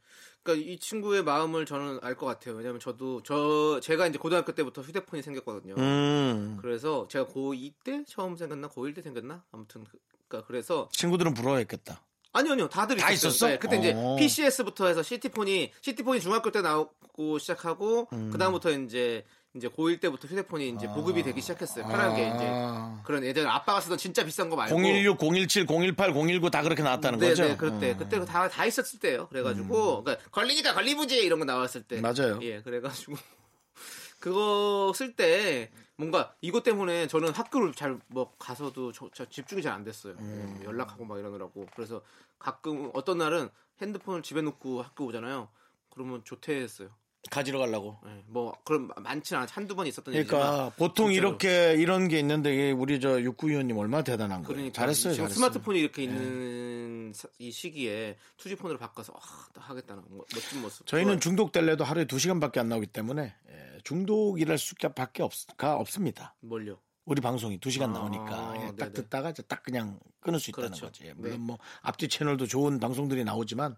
[0.41, 2.55] 그러니까 이 친구의 마음을 저는 알 것 같아요.
[2.55, 5.75] 왜냐면 저도 저 제가 이제 고등학교 때부터 휴대폰이 생겼거든요.
[5.77, 6.57] 음.
[6.61, 9.97] 그래서 제가 고2 때 처음 생겼나 고1 때 생겼나 아무튼 그-
[10.29, 12.01] 그러니까 그래서 친구들은 부러워했겠다.
[12.33, 13.29] 아니요 아니요 다들 다 있었어요.
[13.29, 13.47] 있었어?
[13.47, 14.15] 네, 그때 이제 어.
[14.17, 18.29] PCS부터 해서 시티폰이 시티폰이 중학교 때 나오고 시작하고 음.
[18.31, 19.23] 그 다음부터 이제
[19.55, 21.87] 이제 고1 때부터 휴대폰이 이제 보급이 되기 시작했어요.
[21.87, 23.01] 편하게 이제 아.
[23.03, 27.17] 그런 예전 아빠가 쓰던 진짜 비싼 거 말고 016, 017, 018, 019 다 그렇게 나왔다는
[27.17, 27.43] 네, 거죠?
[27.45, 27.97] 네, 그때 음.
[27.97, 29.27] 그때 다 다 있었을 때요.
[29.29, 32.37] 그래가지고 그러니까 걸리니까 걸리부지 이런 거 나왔을 때 맞아요.
[32.43, 33.15] 예, 그래가지고
[34.19, 39.73] 그거 쓸 때 뭔가 이것 때문에 저는 학교를 잘 뭐 가서도 저, 저 집중이 잘
[39.73, 40.13] 안 됐어요.
[40.19, 40.57] 음.
[40.61, 42.01] 예, 연락하고 막 이러느라고 그래서
[42.39, 43.49] 가끔 어떤 날은
[43.81, 45.49] 핸드폰을 집에 놓고 학교 오잖아요.
[45.89, 46.89] 그러면 조퇴했어요.
[47.29, 47.97] 가지러 가려고.
[48.05, 51.29] 예, 뭐 그럼 많지는 않아 한두 번 있었던 일이지만 그러니까 보통 진짜로.
[51.29, 54.47] 이렇게 이런 게 있는데 우리 저 육구위원님 얼마나 대단한 거예요.
[54.55, 55.27] 그러니까 잘했어요, 지금 잘했어요.
[55.27, 55.33] 네.
[55.33, 60.85] 스마트폰이 이렇게 있는 사- 이 시기에 투지폰으로 바꿔서 아, 나 하겠다는 뭐- 멋진 모습.
[60.87, 61.19] 저희는.
[61.19, 66.35] 중독될래도 하루에 두 시간밖에 안 나오기 때문에 예, 중독이랄 수밖에 없가 없습니다.
[66.41, 66.77] 뭘요?
[67.05, 68.91] 우리 방송이 두 시간 아, 나오니까 예, 딱 네네.
[68.93, 70.85] 듣다가 딱 그냥 끊을 수 있다는 그렇죠.
[70.87, 71.05] 거지.
[71.05, 71.37] 예, 물론 네.
[71.37, 73.75] 뭐 앞뒤 채널도 좋은 방송들이 나오지만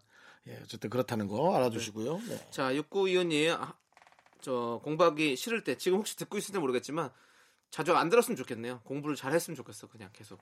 [0.48, 2.22] 예, 어쨌든 그렇다는 거 알아두시고요.
[2.28, 2.48] 네.
[2.52, 3.76] 자, 6925님, 아,
[4.42, 7.10] 저 공부하기 싫을 때 지금 혹시 듣고 있을지 모르겠지만
[7.72, 8.82] 자주 안 들었으면 좋겠네요.
[8.84, 10.42] 공부를 잘 했으면 좋겠어, 그냥 계속.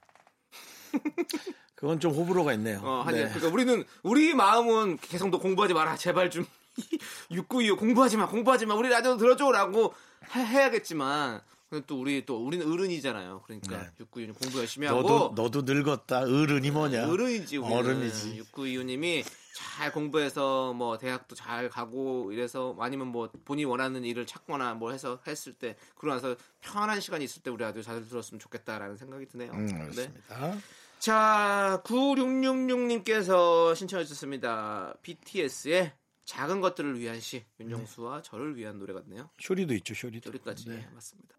[1.76, 2.80] 그건 좀 호불호가 있네요.
[2.84, 3.26] 어, 하니 네.
[3.26, 6.46] 그러니까 우리는 우리 마음은 계속 너 공부하지 마라, 제발 좀
[7.32, 8.76] 6925 공부하지 마, 공부하지 마.
[8.76, 9.94] 우리 라디오 들어줘라고
[10.36, 13.42] 해, 해야겠지만 근데 또 우리 또 우리는 어른이잖아요.
[13.46, 13.90] 그러니까 네.
[14.06, 16.20] 6925님 공부 열심히 하고 너도 너도 늙었다.
[16.22, 17.10] 어른이 뭐냐?
[17.10, 17.78] 어른이지 우리는.
[17.78, 18.42] 어른이지.
[18.54, 19.26] 6925님이
[19.58, 25.20] 잘 공부해서 뭐 대학도 잘 가고 이래서 아니면 뭐 본인이 원하는 일을 찾거나 뭐 해서
[25.26, 29.52] 했을 때 그러고 나서 편한 시간이 있을 때 우리 라디오 잘 들었으면 좋겠다라는 생각이 드네요.
[29.54, 29.80] 음, 네.
[29.80, 30.58] 알겠습니다.
[31.00, 34.94] 자, 9666님께서 신청해 주셨습니다.
[35.02, 35.92] BTS의
[36.26, 39.32] 작은 것들을 위한 시 윤정수와 저를 위한 노래 같네요.
[39.40, 40.30] 쇼리도 있죠, 쇼리도.
[40.30, 40.76] 여기까지 네.
[40.76, 41.36] 네, 맞습니다.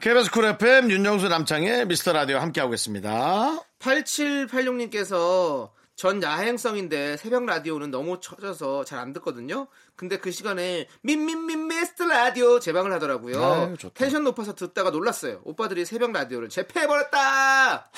[0.00, 3.60] KBS 쿨 FM 윤정수 남창희의 미스터 라디오 함께하고 있습니다.
[3.80, 9.66] 8786님께서 전 야행성인데 새벽 라디오는 너무 쳐져서 잘 안 듣거든요.
[9.96, 13.42] 근데 그 시간에 민민민 미스터 라디오 재방을 하더라고요.
[13.44, 13.76] 아유.
[13.94, 15.40] 텐션 높아서 듣다가 놀랐어요.
[15.42, 17.90] 오빠들이 새벽 라디오를 재패해버렸다.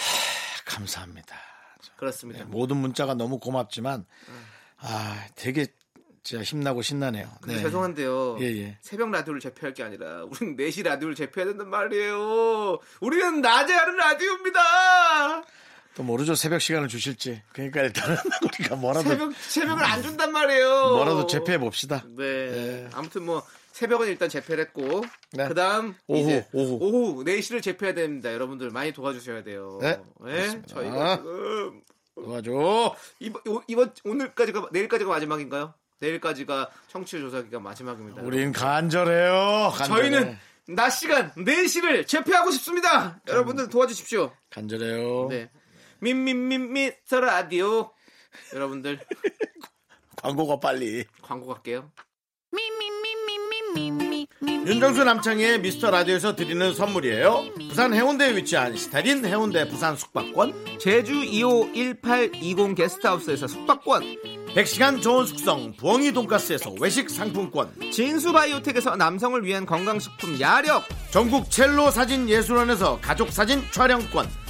[0.64, 1.36] 감사합니다.
[1.96, 2.44] 그렇습니다.
[2.46, 4.46] 모든 문자가 너무 고맙지만 음.
[4.78, 5.66] 아 되게
[6.22, 7.30] 진짜 힘나고 신나네요.
[7.46, 7.58] 네.
[7.58, 8.38] 죄송한데요.
[8.40, 8.78] 예, 예.
[8.80, 12.78] 새벽 라디오를 재패할 게 아니라 우리는 4시 라디오를 재패해야 된단 말이에요.
[13.00, 15.42] 우리는 낮에 하는 라디오입니다.
[15.94, 17.42] 또 모르죠 새벽 시간을 주실지.
[17.52, 20.90] 그러니까 일단은 우리가 뭐라도 새벽 새벽을 안 준단 말이에요.
[20.90, 22.04] 뭐라도 재패해 봅시다.
[22.16, 22.88] 네.
[22.94, 25.48] 아무튼 뭐 새벽은 일단 재패를 했고 네.
[25.48, 26.78] 그다음 오후, 이제 오후.
[26.80, 28.32] 오후 4시를 재패해야 됩니다.
[28.32, 29.78] 여러분들 많이 도와주셔야 돼요.
[29.80, 29.98] 네,
[30.66, 31.16] 저희가 아.
[31.16, 31.80] 지금
[32.14, 32.96] 도와줘.
[33.20, 35.74] 이번, 오- 이번 오늘까지가 내일까지가 마지막인가요?
[36.00, 38.22] 내일까지가 청취율 조사기가 마지막입니다.
[38.22, 39.72] 우린 간절해요.
[39.74, 40.10] 간절해.
[40.10, 43.20] 저희는 낮 시간 4시를 재패하고 싶습니다.
[43.28, 44.32] 여러분들 도와주십시오.
[44.50, 45.26] 간절해요.
[45.30, 45.50] 네.
[46.00, 47.92] 민민민 미스터 라디오.
[48.54, 49.00] 여러분들.
[50.22, 51.04] 광고가 빨리.
[51.22, 51.90] 광고 갈게요.
[54.66, 57.44] 윤정수 남창의 미스터 라디오에서 드리는 선물이에요.
[57.68, 64.02] 부산 해운대에 위치한 시타린 해운대 부산 숙박권, 제주 2호 1820 게스트하우스에서 숙박권,
[64.54, 72.28] 100시간 좋은 숙성 부엉이 돈가스에서 외식 상품권, 진수바이오텍에서 남성을 위한 건강식품 야력, 전국 첼로 사진
[72.28, 74.49] 예술원에서 가족 사진 촬영권.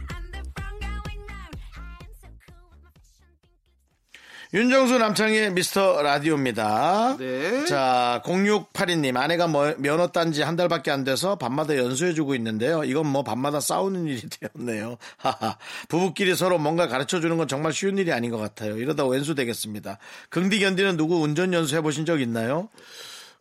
[4.53, 7.15] 윤정수 남창의 미스터 라디오입니다.
[7.17, 7.63] 네.
[7.67, 12.83] 자, 0682님, 아내가 뭐- 면허 딴지 한 달밖에 안 돼서 밤마다 연수해주고 있는데요.
[12.83, 14.97] 이건 뭐 밤마다 싸우는 일이 되었네요.
[15.15, 15.57] 하하.
[15.87, 18.77] 부부끼리 서로 뭔가 가르쳐 주는 건 정말 쉬운 일이 아닌 것 같아요.
[18.77, 19.99] 이러다 왼수 되겠습니다.
[20.29, 22.67] 긍디 견디는 누구 운전 연수 해보신 적 있나요?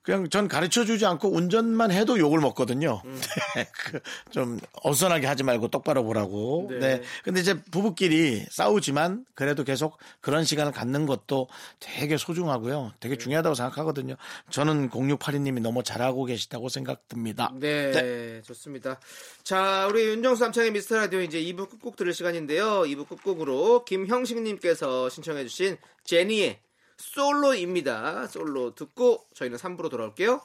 [0.02, 3.02] 그냥 전 가르쳐 주지 않고 운전만 해도 욕을 먹거든요.
[3.54, 6.68] 네, 그, 좀 어선하게 하지 말고 똑바로 보라고.
[6.70, 6.78] 네.
[6.78, 7.02] 네.
[7.22, 11.48] 근데 이제 부부끼리 싸우지만 그래도 계속 그런 시간을 갖는 것도
[11.80, 12.92] 되게 소중하고요.
[12.98, 14.16] 되게 중요하다고 생각하거든요.
[14.48, 17.52] 저는 0682님이 너무 잘하고 계시다고 생각됩니다.
[17.60, 18.98] 네, 좋습니다.
[19.42, 22.82] 자, 우리 윤정수 남창의 미스터 라디오 이제 2부 끝곡 들을 시간인데요.
[22.82, 26.58] 2부 끝곡으로 김형식님께서 신청해주신 제니의
[27.00, 28.26] 솔로입니다.
[28.28, 30.40] 솔로 듣고 저희는 3부로 돌아올게요.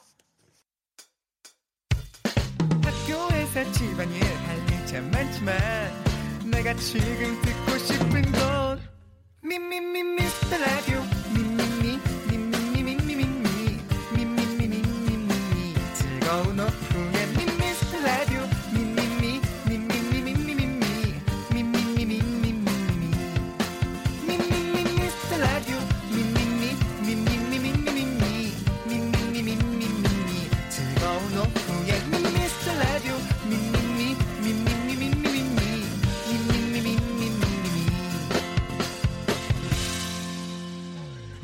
[2.82, 5.56] 학교에서 집안일 할일참 많지만
[6.50, 8.80] 내가 지금 듣고 싶은 건
[9.42, 11.02] 미미미 미스터 라디오
[11.34, 11.65] 미미미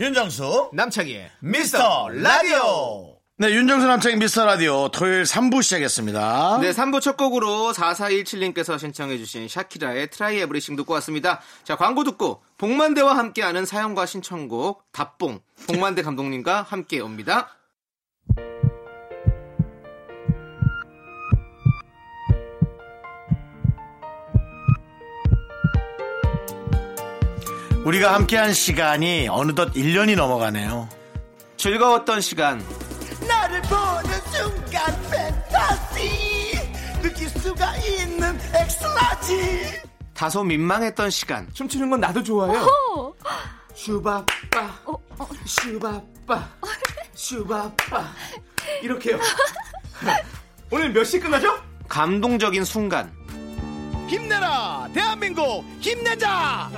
[0.02, 3.18] 윤정수 남창희의 미스터 라디오.
[3.38, 6.58] 네, 윤정수 남창희의 미스터 라디오 토요일 3부 시작했습니다.
[6.60, 11.40] 네, 3부 첫 곡으로 4417님께서 신청해주신 샤키라의 Try Everything 듣고 왔습니다.
[11.62, 15.38] 자, 광고 듣고 봉만대와 함께하는 사연과 신청곡 답봉
[15.68, 17.56] 봉만대 감독님과 함께 옵니다.
[27.84, 30.88] 우리가 함께한 시간이 어느덧 1년이 넘어가네요.
[31.56, 32.64] 즐거웠던 시간.
[33.26, 36.58] 나를 보는 순간 팬타시
[37.02, 39.80] 느낄 수가 있는 X-large.
[40.14, 41.48] 다소 민망했던 시간.
[41.52, 42.66] 춤추는 건 나도 좋아요.
[43.74, 44.26] 슈바빠.
[45.44, 46.48] 슈바빠.
[47.14, 48.04] 슈바빠.
[48.82, 49.18] 이렇게요.
[50.70, 51.58] 오늘 몇 시 끝나죠?
[51.88, 53.12] 감동적인 순간.
[54.08, 56.70] 힘내라 대한민국 힘내자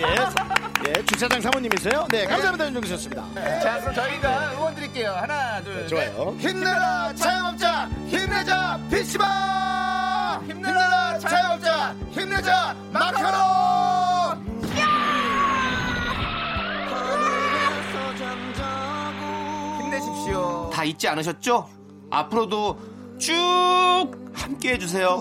[0.00, 3.24] 예, 예 주차장 사모님이세요 네 감사합니다 윤정수 씨였습니다
[3.60, 5.10] 자, 그럼 저희가 응원 드릴게요.
[5.12, 14.46] 하나, 둘, 좋아요 힘내라 자영업자 힘내자 PC방 힘내라 자영업자 힘내자 마카롱
[19.80, 20.70] 힘내십시오.
[20.72, 21.68] 다 잊지 않으셨죠?
[22.10, 22.78] 앞으로도
[23.18, 23.34] 쭉
[24.34, 25.18] 함께 해주세요.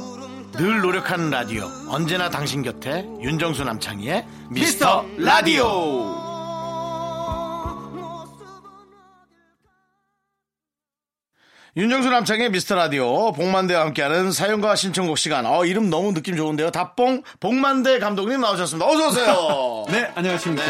[0.58, 1.70] 늘 노력하는 라디오.
[1.89, 6.35] 언제나 당신 곁에 윤정수 남창희의 미스터 라디오
[11.78, 15.46] 윤정수 남창의 미스터 라디오 복만대와 함께하는 사연과 신청곡 시간.
[15.46, 16.72] 어 이름 너무 느낌 좋은데요.
[16.72, 18.90] 답봉 복만대 감독님 나오셨습니다.
[18.90, 19.86] 어서 오세요.
[19.92, 20.64] 네, 안녕하십니까.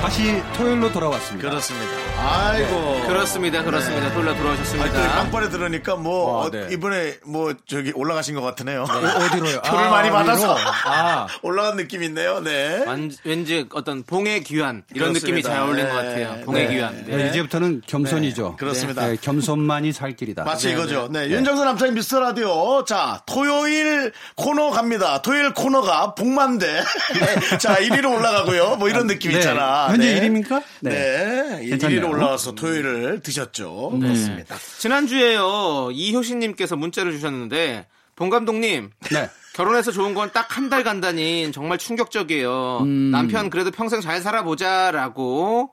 [0.00, 1.48] 다시 토요일로 돌아왔습니다.
[1.48, 1.92] 그렇습니다.
[2.18, 3.00] 아이고.
[3.06, 4.12] 그렇습니다, 그렇습니다.
[4.12, 5.12] 돌려 아, 또 돌아오셨습니다.
[5.18, 6.66] 빵빠레 들으니까 뭐 아, 어, 네.
[6.72, 8.82] 이번에 뭐 저기 올라가신 것 같으네요.
[8.82, 9.62] 어디로요?
[9.70, 10.10] 표를 아, 많이?
[10.10, 11.28] 받아서 아.
[11.42, 12.40] 올라간 느낌 있네요.
[12.40, 12.82] 네.
[12.88, 15.26] 완- 왠지 어떤 봉의 귀환 이런 그렇습니다.
[15.26, 16.24] 느낌이 잘 어울린 것 네.
[16.24, 16.44] 같아요.
[16.44, 16.74] 봉의 네.
[16.74, 17.04] 귀환.
[17.06, 18.48] 네, 이제부터는 겸손이죠.
[18.48, 19.06] 네, 그렇습니다.
[19.06, 20.39] 네, 겸손만이 살 길이다.
[20.44, 21.08] 마치 네, 이거죠.
[21.10, 22.84] 네, 윤정수 남창희 미스터 라디오.
[22.84, 25.22] 자, 토요일 코너 갑니다.
[25.22, 26.66] 토요일 코너가 복만대.
[27.50, 28.76] 네, 자, 1위로 올라가고요.
[28.76, 29.88] 뭐 이런 느낌 네, 있잖아.
[29.88, 30.28] 현재 네.
[30.28, 30.62] 1위입니까?
[30.80, 31.66] 네.
[31.68, 32.00] 괜찮네요.
[32.02, 33.98] 1위로 올라와서 토요일을 드셨죠.
[34.00, 34.56] 그렇습니다.
[34.78, 39.30] 지난주에요 이효신님께서 문자를 주셨는데 봉 감독님 네.
[39.54, 42.78] 결혼해서 좋은 건 딱 한 달 간다니 정말 충격적이에요.
[42.82, 43.10] 음.
[43.10, 45.70] 남편 그래도 평생 잘 살아보자라고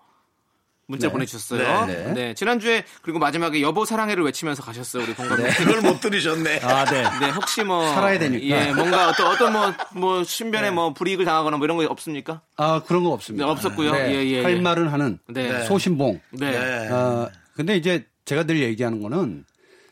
[0.88, 1.12] 문자 네.
[1.13, 1.86] 보내주셨어요.
[1.86, 2.34] 네, 네, 네.
[2.34, 5.54] 지난주에 그리고 마지막에 여보 사랑해를 외치면서 가셨어요 우리 봉 감독님.
[5.54, 6.62] 그걸 못 들으셨네.
[6.62, 7.04] 아, 네.
[7.19, 8.45] 네, 혹시 뭐 살아야 되니까.
[8.45, 12.41] 예, 뭔가 어떤 어떤 뭐 뭐 신변에 뭐 불이익을 당하거나 뭐 이런 거 없습니까?
[12.56, 13.45] 아, 그런 거 없습니다.
[13.45, 13.91] 네, 없었고요.
[13.91, 14.62] 네, 예, 예, 할 예.
[14.62, 15.63] 말은 하는 네.
[15.65, 16.21] 소신봉.
[16.32, 16.52] 네.
[16.52, 16.89] 네.
[16.91, 19.45] 아, 근데 이제 제가 늘 얘기하는 거는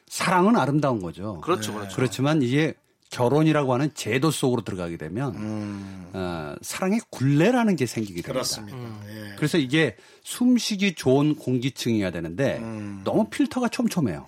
[0.08, 1.42] 사랑은 아름다운 거죠.
[1.42, 1.96] 그렇죠, 그렇죠.
[1.96, 2.74] 그렇지만 이제
[3.16, 8.34] 결혼이라고 하는 제도 속으로 들어가게 되면 어, 사랑의 굴레라는 게 생기게 됩니다.
[8.34, 8.78] 그렇습니다.
[8.78, 9.00] 음.
[9.08, 9.36] 예.
[9.38, 12.60] 그래서 이게 숨쉬기 좋은 공기층이어야 되는데
[13.06, 14.26] 너무 필터가 촘촘해요.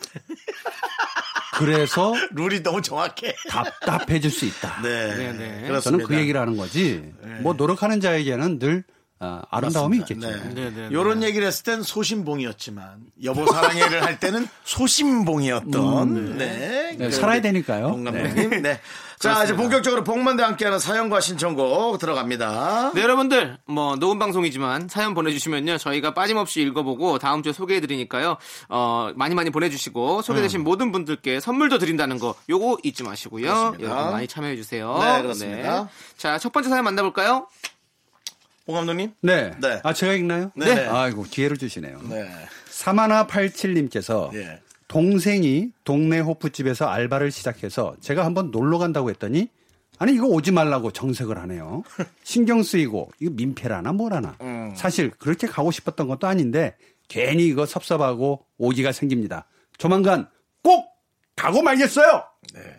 [1.56, 3.36] 그래서 룰이 너무 정확해.
[3.50, 4.82] 답답해질 수 있다.
[4.82, 5.16] 네.
[5.18, 5.68] 네, 네.
[5.68, 5.82] 그렇습니다.
[5.82, 7.14] 저는 그 얘기를 하는 거지.
[7.42, 8.86] 뭐 노력하는 자에게는 늘
[9.20, 10.30] 어, 아름다움이 있겠죠.
[10.30, 10.54] 네.
[10.54, 16.96] 네, 네, 요런 얘기를 했을 땐 소신봉이었지만 여보 사랑해를 할 때는 소신봉이었던 네.
[16.98, 17.90] 네, 살아야 되니까요.
[17.92, 18.62] 봉 감독님.
[18.62, 18.80] 네.
[19.20, 22.92] 자, 이제 본격적으로 복만대 함께하는 사연과 신청곡 들어갑니다.
[22.94, 25.80] 네, 여러분들, 뭐, 녹음 방송이지만 사연 보내주시면요.
[25.80, 28.38] 저희가 빠짐없이 읽어보고 다음 주에 소개해드리니까요.
[28.70, 33.48] 어, 많이 많이 보내주시고 소개되신 모든 분들께 선물도 드린다는 거 요거 잊지 마시고요.
[33.48, 33.84] 그렇습니다.
[33.92, 34.98] 여러분 많이 참여해주세요.
[35.00, 35.90] 네, 그렇습니다.
[36.18, 37.48] 자, 첫 번째 사연 만나볼까요?
[38.68, 39.14] 봉 감독님.
[39.22, 39.52] 네.
[39.62, 39.80] 네.
[39.84, 40.52] 아, 제가 읽나요?
[40.54, 40.76] 네.
[40.76, 40.86] 네.
[40.86, 42.02] 아이고, 기회를 주시네요.
[42.10, 42.30] 네.
[42.70, 44.60] 사마나87님께서 예.
[44.90, 49.50] 동생이 동네 호프집에서 알바를 시작해서 제가 한번 놀러 간다고 했더니
[50.00, 51.84] 아니 이거 오지 말라고 정색을 하네요.
[52.24, 54.36] 신경 쓰이고 이거 민폐라나 뭐라나.
[54.42, 54.74] 음.
[54.76, 56.76] 사실 그렇게 가고 싶었던 것도 아닌데
[57.08, 59.48] 괜히 이거 섭섭하고 오기가 생깁니다.
[59.78, 60.28] 조만간
[60.62, 60.97] 꼭
[61.38, 62.24] 가고 말겠어요.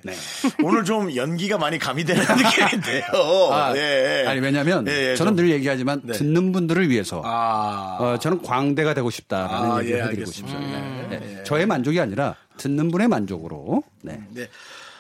[0.03, 0.13] 네.
[0.65, 3.05] 오늘 좀 연기가 많이 가미되는 느낌인데요.
[3.53, 4.29] 아, 예, 예.
[4.29, 5.37] 아니 왜냐면 예, 예, 저는 좀.
[5.37, 6.13] 늘 얘기하지만 네.
[6.13, 7.97] 듣는 분들을 위해서 아.
[8.01, 10.31] 어, 저는 광대가 되고 싶다라는 아, 얘기를 예, 해드리고.
[10.31, 10.59] 싶습니다.
[11.09, 11.43] 네.
[11.45, 13.85] 저의 만족이 아니라 듣는 분의 만족으로.
[14.03, 14.21] 네.
[14.31, 14.49] 네.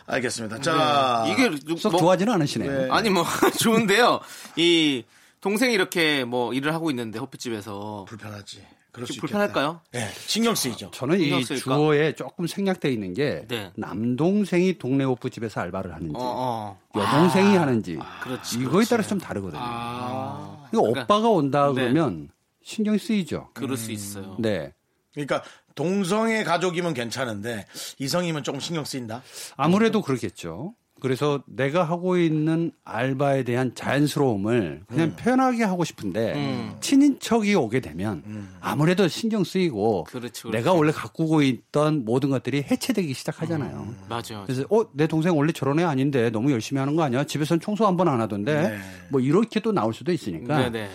[0.06, 0.60] 알겠습니다.
[0.60, 1.26] 자.
[1.28, 2.82] 이게 누- 썩 뭐- 좋아하지는 않으시네요.
[2.82, 2.88] 네.
[2.90, 3.24] 아니 뭐
[3.60, 4.20] 좋은데요.
[4.56, 5.04] 이
[5.40, 8.62] 동생이 이렇게 뭐 일을 하고 있는데 호프집에서 불편하지.
[8.92, 9.80] 그럴 수 불편할까요?
[9.92, 10.08] 네.
[10.26, 10.90] 신경 쓰이죠.
[10.92, 11.56] 저는 이 신경?
[11.56, 13.70] 주어에 조금 생략되어 있는 게 네.
[13.76, 16.80] 남동생이 동네 오프집에서 알바를 하는지 어, 어.
[16.96, 18.90] 여동생이 하는지 그렇지, 이거에 그렇지.
[18.90, 19.60] 따라서 좀 다르거든요.
[19.62, 21.82] 아, 이거 그러니까 오빠가 온다 네.
[21.82, 22.30] 그러면
[22.62, 23.50] 신경이 쓰이죠.
[23.54, 24.36] 그럴 수 있어요.
[24.38, 24.72] 네.
[25.12, 25.42] 그러니까
[25.74, 27.66] 동성의 가족이면 괜찮은데
[27.98, 29.22] 이성이면 조금 신경 쓰인다.
[29.56, 30.74] 아무래도 그렇겠죠.
[31.00, 36.76] 그래서 내가 하고 있는 알바에 대한 자연스러움을 그냥 표현하게 하고 싶은데 음.
[36.80, 38.22] 친인척이 오게 되면
[38.60, 40.56] 아무래도 신경 쓰이고 그렇지, 그렇지.
[40.56, 43.94] 내가 원래 가꾸고 있던 모든 것들이 해체되기 시작하잖아요.
[44.08, 44.44] 맞아요.
[44.46, 47.24] 그래서 어 내 동생 원래 저런 애 아닌데 너무 열심히 하는 거 아니야?
[47.24, 48.78] 집에서는 청소 한 번 안 하던데 네.
[49.10, 50.90] 뭐 이렇게 또 나올 수도 있으니까 네 네.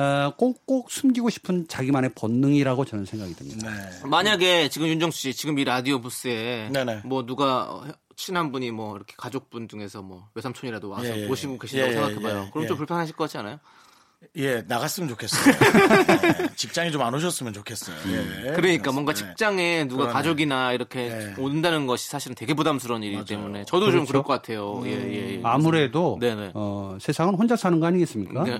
[0.00, 3.70] 어, 꼭꼭 숨기고 싶은 자기만의 본능이라고 저는 생각이 듭니다.
[3.70, 4.08] 네.
[4.08, 7.02] 만약에 지금 윤정수 씨 지금 이 라디오 부스에 네네.
[7.04, 7.84] 뭐 누가 어,
[8.18, 11.26] 친한 분이 뭐 이렇게 가족분 중에서 뭐 외삼촌이라도 와서 예, 예.
[11.28, 12.44] 모시고 계신다고 예, 예, 생각해봐요.
[12.46, 12.68] 예, 그럼 예.
[12.68, 13.60] 좀 불편하실 것 같지 않아요?
[14.34, 15.54] 예, 나갔으면 좋겠어요.
[15.54, 17.96] 네, 직장에 좀 안 오셨으면 좋겠어요.
[18.08, 18.52] 예.
[18.54, 19.18] 그러니까 뭔가 네.
[19.20, 20.12] 직장에 누가 그러네.
[20.12, 21.34] 가족이나 이렇게 네.
[21.38, 24.06] 온다는 것이 사실은 되게 부담스러운 일이기 때문에 저도 좀 그렇죠.
[24.08, 24.82] 그럴 것 같아요.
[24.86, 25.40] 예, 예, 예.
[25.44, 26.50] 아무래도 네네.
[26.54, 28.42] 어, 세상은 혼자 사는 거 아니겠습니까?
[28.42, 28.58] 네.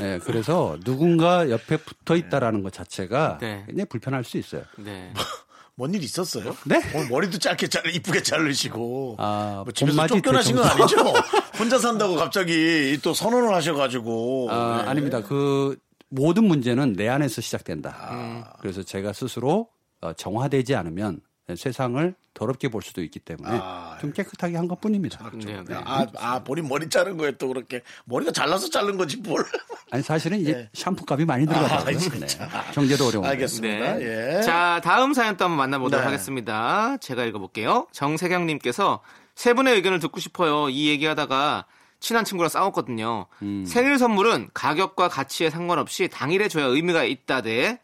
[0.00, 3.62] 네, 그래서 누군가 옆에 붙어 있다라는 것 자체가 네.
[3.68, 4.64] 굉장히 불편할 수 있어요.
[4.78, 5.12] 네.
[5.78, 6.56] 뭔 일 있었어요?
[6.66, 6.82] 네?
[6.92, 10.64] 오늘 머리도 짧게 잘 이쁘게 자르시고 아, 뭐 집에서 쫓겨나신 건.
[10.66, 10.96] 아니죠?
[11.56, 14.88] 혼자 산다고 갑자기 또 선언을 하셔가지고 아, 네.
[14.90, 15.22] 아닙니다.
[15.22, 15.76] 그
[16.08, 17.96] 모든 문제는 내 안에서 시작된다.
[17.96, 18.52] 아.
[18.60, 19.68] 그래서 제가 스스로
[20.00, 21.20] 어, 정화되지 않으면
[21.56, 25.30] 세상을 더럽게 볼 수도 있기 때문에 아, 좀 깨끗하게 한 것뿐입니다.
[25.34, 25.74] 네, 네.
[25.84, 29.44] 아, 아, 본인 머리 자른 거에 또 그렇게 머리가 잘라서 자른 거지 뭘?
[29.90, 31.96] 아니 사실은 이제 샴푸 값이 많이 들어가더라고요.
[31.96, 32.56] 아.
[32.66, 32.72] 네.
[32.72, 33.24] 경제도 어려운.
[33.24, 33.94] 알겠습니다.
[33.94, 34.36] 네.
[34.38, 34.42] 예.
[34.42, 36.04] 자, 다음 사연 또 한번 만나보도록 네.
[36.04, 36.96] 하겠습니다.
[36.98, 37.88] 제가 읽어볼게요.
[37.92, 39.00] 정세경님께서
[39.34, 40.68] 세 분의 의견을 듣고 싶어요.
[40.68, 41.66] 이 얘기하다가
[42.00, 43.26] 친한 친구랑 싸웠거든요.
[43.42, 43.64] 음.
[43.66, 47.80] 생일 선물은 가격과 가치에 상관없이 당일에 줘야 의미가 있다 대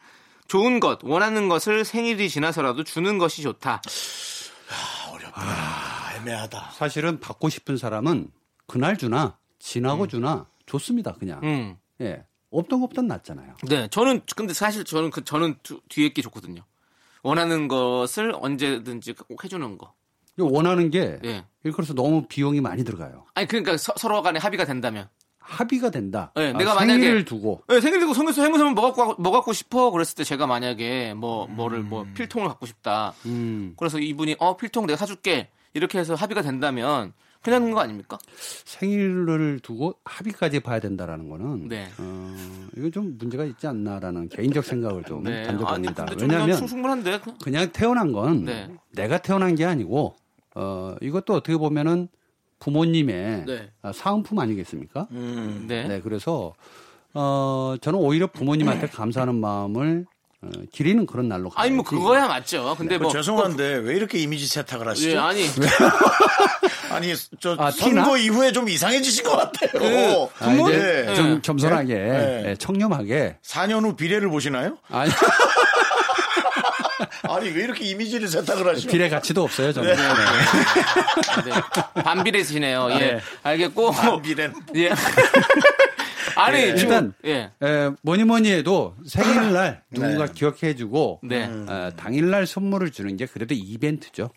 [0.47, 3.81] 좋은 것, 원하는 것을 생일이 지나서라도 주는 것이 좋다.
[5.33, 6.71] 아, 애매하다.
[6.71, 8.29] 사실은 받고 싶은 사람은
[8.67, 11.13] 그날 주나 지나고 주나 좋습니다.
[11.13, 11.41] 그냥.
[11.43, 11.77] 음.
[12.01, 12.23] 예.
[12.51, 13.55] 없던 것보단 낫잖아요.
[13.67, 16.61] 네, 저는 근데 사실 저는 그 저는 두- 뒤에 게 좋거든요.
[17.21, 19.93] 원하는 것을 언제든지 꼭 해주는 거.
[20.37, 21.45] 이거 원하는 게 예.
[21.63, 23.25] 일컬어서 너무 비용이 많이 들어가요.
[23.33, 25.09] 아니 그러니까 서, 로 간에 합의가 된다면.
[25.47, 26.31] 합의가 된다.
[26.35, 29.53] 네, 아, 내가 만약에- 생일을 두고 네, 생일 생일 생일 선물 뭐 갖고 뭐 갖고
[29.53, 33.13] 싶어 그랬을 때 제가 만약에 뭐 뭐를 뭐 필통을 갖고 싶다.
[33.25, 38.17] 음, 그래서 이분이 어 필통 내가 사줄게 이렇게 해서 합의가 된다면 그냥 거 아닙니까?
[38.65, 41.87] 생일을 두고 합의까지 봐야 된다라는 거는 네.
[41.99, 42.35] 어,
[42.75, 45.43] 이거 좀 문제가 있지 않나라는 개인적 생각을 좀 네.
[45.43, 46.05] 던져봅니다.
[46.05, 47.19] 그냥 왜냐하면 충분한데.
[47.43, 48.67] 그냥 태어난 건 네.
[48.93, 50.15] 내가 태어난 게 아니고
[50.55, 52.07] 어, 이것도 어떻게 보면은
[52.59, 53.69] 부모님의 네.
[53.81, 55.07] 아, 사은품 아니겠습니까?
[55.11, 55.65] 음.
[55.67, 55.87] 네.
[55.87, 56.53] 네, 그래서
[57.13, 60.05] 어, 저는 오히려 부모님한테 감사하는 마음을
[60.41, 61.67] 어, 기리는 그런 날로 가야지.
[61.67, 62.75] 아니 뭐 그거야 맞죠.
[62.77, 65.11] 근데 그뭐 죄송한데 왜 이렇게 이미지 세탁을 하시죠?
[65.11, 65.45] 예, 아니
[66.91, 68.17] 아니 저 아, 선거 티나?
[68.17, 69.71] 이후에 좀 이상해지신 것 같아요.
[69.71, 71.15] 그 아, 이제 네.
[71.15, 72.41] 좀 겸손하게 네.
[72.43, 74.77] 네, 청렴하게 4년 후 비례를 보시나요?
[74.89, 75.09] 아니
[77.29, 78.89] 아니 왜 이렇게 이미지를 세탁을 하시죠?
[78.89, 79.95] 비례 가치도 없어요 저는.
[79.95, 80.01] 네.
[81.95, 82.01] 네.
[82.03, 82.87] 반비례시네요.
[82.91, 82.97] 예.
[82.97, 83.19] 네.
[83.43, 83.91] 알겠고.
[84.21, 84.91] 비례 예.
[86.37, 86.75] 아니 예.
[86.75, 87.13] 지금 일단
[87.61, 87.65] 예.
[87.65, 90.33] 에, 뭐니 뭐니 해도 생일날 누군가 네.
[90.33, 91.45] 기억해주고 네.
[91.45, 94.31] 어, 당일날 선물을 주는 게 그래도 이벤트죠.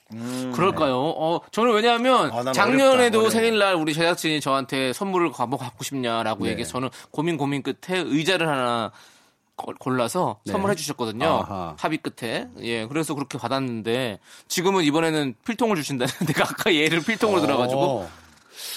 [0.55, 0.97] 그럴까요?
[0.97, 5.83] 어, 저는 왜냐하면 아, 난 작년에도 어렵다, 생일날 우리 제작진이 저한테 선물을 가- 뭐 갖고
[5.83, 6.51] 싶냐라고 네.
[6.51, 8.97] 얘기해서 저는 고민 고민 끝에 의자를 하나 거-
[9.79, 10.53] 골라서 네.
[10.53, 11.27] 선물해 주셨거든요.
[11.27, 11.75] 아하.
[11.79, 12.49] 합의 끝에.
[12.61, 14.19] 예, 그래서 그렇게 받았는데
[14.49, 17.81] 지금은 이번에는 필통을 주신다는 내가 아까 얘를 필통으로 들어가지고.
[17.83, 18.09] 어,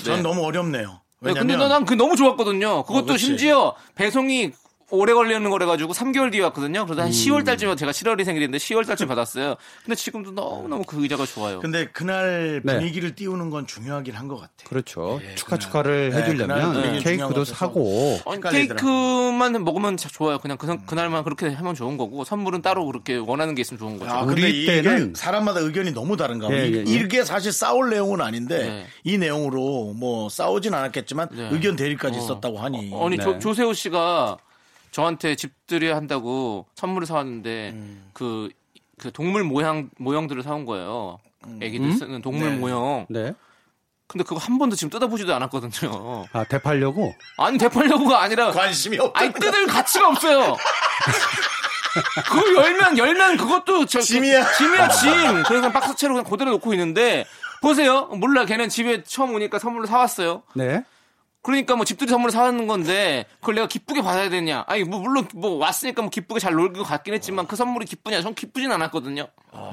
[0.03, 0.21] 전 네.
[0.21, 1.01] 너무 어렵네요.
[1.23, 2.83] 네, 왜냐면 근데 난 그 너무 좋았거든요.
[2.83, 3.25] 그것도 그렇지.
[3.25, 4.51] 심지어 배송이
[4.91, 6.85] 오래 걸리는 거래 가지고 3개월 뒤에 왔거든요.
[6.85, 7.11] 그래서 한 음.
[7.11, 9.55] 10월 달쯤에 제가 7월이 생일인데 10월 달쯤에 받았어요.
[9.85, 11.59] 근데 지금도 너무 너무 그 의자가 좋아요.
[11.59, 12.73] 근데 그날 네.
[12.75, 14.67] 분위기를 띄우는 건 중요하긴 한 것 같아요.
[14.69, 15.19] 그렇죠.
[15.21, 17.45] 네, 축하 그날- 축하를 네, 해주려면 중요한 케이크도.
[17.45, 18.39] 사고 아니.
[18.41, 20.37] 케이크만 먹으면 자- 좋아요.
[20.39, 24.11] 그냥 그, 그날만 그렇게 하면 좋은 거고 선물은 따로 그렇게 원하는 게 있으면 좋은 거죠.
[24.11, 26.53] 아, 우리 때는- 사람마다 의견이 너무 다른가 봐.
[26.53, 26.83] 예, 이- 예, 예.
[26.85, 28.85] 이게 사실 싸울 내용은 아닌데 네.
[29.03, 31.49] 이 내용으로 뭐 싸우진 않았겠지만 네.
[31.51, 32.21] 의견 대립까지 어.
[32.21, 32.89] 있었다고 하니.
[32.93, 33.23] 어, 아니 네.
[33.23, 34.37] 조, 조세호 씨가
[34.91, 38.09] 저한테 집들이 한다고 선물을 사왔는데 음.
[38.13, 38.49] 그,
[38.99, 41.19] 그 동물 모양 모형들을 사온 거예요.
[41.61, 42.57] 애기들 쓰는 동물 네.
[42.57, 43.07] 모형.
[43.09, 43.33] 네.
[44.05, 46.25] 근데 그거 한 번도 지금 뜯어보지도 않았거든요.
[46.33, 49.19] 아 대팔려고 아니 대팔려고가 아니라 관심이 없다.
[49.19, 50.57] 아니 뜯을 가치가 없어요.
[52.27, 54.51] 그거 열면 열면 그것도 저, 짐이야.
[54.57, 55.43] 짐이야 짐.
[55.43, 57.25] 그래서 박스채로 그냥 그대로 놓고 있는데
[57.61, 58.05] 보세요.
[58.07, 60.43] 몰라 걔는 집에 처음 오니까 선물로 사왔어요.
[60.55, 60.83] 네.
[61.43, 64.63] 그러니까 뭐 집들이 선물을 사왔는 건데 그걸 내가 기쁘게 받아야 되냐?
[64.67, 68.21] 아니 뭐 물론 뭐 왔으니까 뭐 기쁘게 잘 놀고 것 같긴 했지만 그 선물이 기쁘냐?
[68.21, 69.27] 전 기쁘진 않았거든요.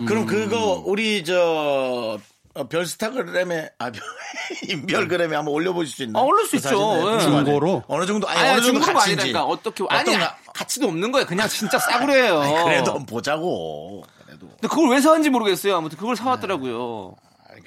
[0.06, 2.18] 그럼 그거 우리 저
[2.54, 4.02] 어, 별스타그램에 아 별-
[4.68, 6.22] 인별그램에 한번 올려보실 수 있나요?
[6.24, 7.14] 아, 올릴 수 그 있죠.
[7.14, 7.20] 예.
[7.20, 7.84] 중고로?
[7.86, 9.22] 어느 정도 아니 아니, 어느 정도 중고가 가치인지.
[9.22, 10.36] 아니라니까 어떻게 아니 어떤가?
[10.54, 11.26] 가치도 없는 거예요.
[11.26, 12.64] 그냥 진짜 싸구려예요.
[12.64, 14.02] 그래도 한번 보자고.
[14.24, 15.76] 그래도 근데 그걸 왜 사왔는지 모르겠어요.
[15.76, 17.14] 아무튼 그걸 사왔더라고요.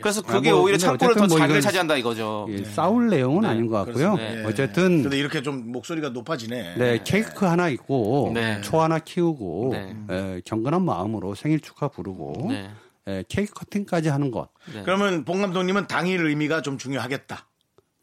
[0.01, 2.47] 그래서 그게 아, 뭐, 오히려 창고를 더 어쨌든 뭐 자리를 이건- 차지한다 이거죠.
[2.49, 4.15] 예, 싸울 내용은 아닌 것 같고요.
[4.19, 4.43] 예.
[4.45, 6.75] 어쨌든 근데 이렇게 좀 목소리가 높아지네.
[6.77, 8.59] 네 케이크 하나 있고 네.
[8.61, 9.95] 초 하나 키우고 네.
[10.09, 12.69] 에, 경건한 마음으로 생일 축하 부르고 네.
[13.07, 14.49] 에, 케이크 커팅까지 하는 것
[14.83, 17.47] 그러면 봉 감독님은 당일 의미가 좀 중요하겠다.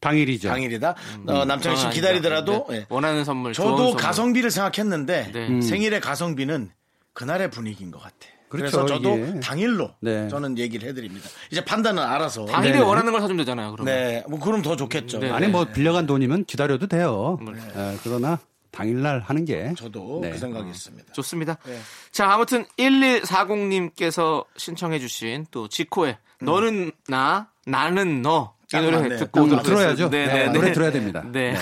[0.01, 0.49] 당일이죠.
[0.49, 0.95] 당일이다.
[1.27, 2.67] 어, 남창희 씨 기다리더라도.
[2.71, 2.77] 네.
[2.77, 2.87] 예.
[2.89, 3.53] 원하는 선물.
[3.53, 3.97] 저도 좋은 선물.
[4.01, 5.49] 가성비를 생각했는데 네.
[5.49, 5.61] 음.
[5.61, 6.71] 생일의 가성비는
[7.15, 8.15] 그날의 분위기인 것 같아.
[8.49, 9.41] 그래서 그렇죠, 저도 이게.
[9.41, 10.29] 당일로 네.
[10.29, 11.29] 저는 얘기를 해드립니다.
[11.51, 12.47] 이제 판단은 알아서.
[12.47, 12.85] 당일에 네네.
[12.85, 13.73] 원하는 걸 사주면 되잖아요.
[13.73, 13.95] 그러면.
[13.95, 15.19] 네, 뭐 그럼 더 좋겠죠.
[15.19, 15.31] 네.
[15.31, 17.39] 아니 뭐 빌려간 돈이면 기다려도 돼요.
[17.77, 18.39] 에, 그러나
[18.71, 20.31] 당일날 하는 게 저도 네.
[20.31, 21.13] 그 생각이 있습니다.
[21.13, 21.57] 좋습니다.
[21.65, 21.79] 네.
[22.11, 28.55] 자, 아무튼 1140님께서 신청해주신 또 지코의 너는 나, 나는 너.
[28.69, 29.17] 이딱 노래 맞네.
[29.17, 30.11] 듣고 딱 오도록 들어야죠.
[30.11, 30.73] 네, 네, 노래 네.
[30.73, 31.23] 들어야 됩니다.
[31.33, 31.53] 네.
[31.53, 31.59] 네.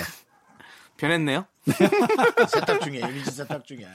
[0.96, 1.46] 변했네요.
[2.48, 3.88] 세탁 중에 이미지 세탁 중이야.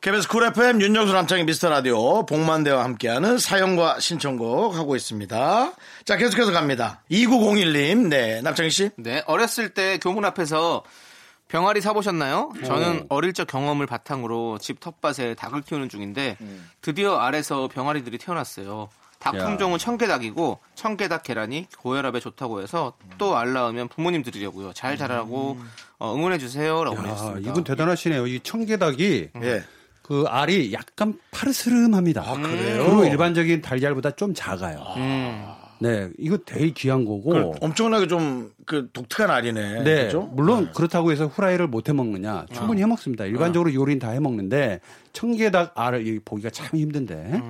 [0.00, 5.72] KBS 쿨 FM 윤정수 남창희 미스터 라디오 봉만대와 함께하는 사연과 신청곡 하고 있습니다.
[6.06, 7.02] 자, 계속해서 갑니다.
[7.10, 8.90] 2901님, 네, 남창희 씨.
[8.96, 10.84] 네, 어렸을 때 교문 앞에서
[11.48, 12.52] 병아리 사보셨나요?
[12.64, 16.38] 저는 어릴 적 경험을 바탕으로 집 텃밭에 닭을 키우는 중인데
[16.80, 18.88] 드디어 알에서 병아리들이 태어났어요.
[19.18, 19.44] 닭 야.
[19.44, 24.72] 품종은 청계닭이고 청계닭 계란이 고혈압에 좋다고 해서 또 알 낳으면 부모님 드리려고요.
[24.72, 25.58] 잘 자라고
[25.98, 27.50] 어, 응원해 주세요라고 야, 보냈습니다.
[27.50, 28.26] 이분 대단하시네요.
[28.28, 29.62] 이 청개닭이 예.
[30.10, 32.22] 그 알이 약간 파르스름합니다.
[32.26, 32.84] 아, 그래요?
[32.84, 34.82] 그리고 일반적인 달걀보다 좀 작아요.
[34.96, 35.46] 음.
[35.78, 37.30] 네, 이거 되게 귀한 거고.
[37.30, 39.82] 그 엄청나게 좀 그 독특한 알이네.
[39.82, 40.22] 네, 그죠?
[40.32, 42.46] 물론 그렇다고 해서 후라이를 못 해 먹느냐?
[42.52, 43.24] 충분히 해 먹습니다.
[43.24, 44.80] 일반적으로 요리는 다 해 먹는데
[45.12, 47.40] 청개닭 알을 이 보기가 참 힘든데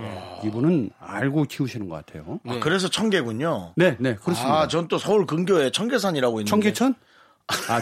[0.44, 2.40] 이분은 알고 키우시는 것 같아요.
[2.46, 3.72] 아, 그래서 청계군요.
[3.76, 4.60] 네, 네, 그렇습니다.
[4.60, 6.50] 아, 전 또 서울 근교에 청계산이라고 있는데.
[6.50, 6.94] 청계천?
[7.68, 7.80] 아,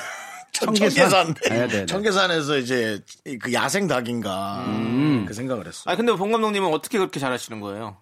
[0.53, 1.09] 청- 청계산.
[1.11, 1.35] 청계산.
[1.49, 1.87] 네, 네, 네.
[1.87, 3.01] 청계산에서 이제
[3.41, 4.65] 그 야생 닭인가
[5.27, 5.91] 그 생각을 했어.
[5.91, 7.97] 아 근데 봉 감독님은 어떻게 그렇게 잘하시는 거예요?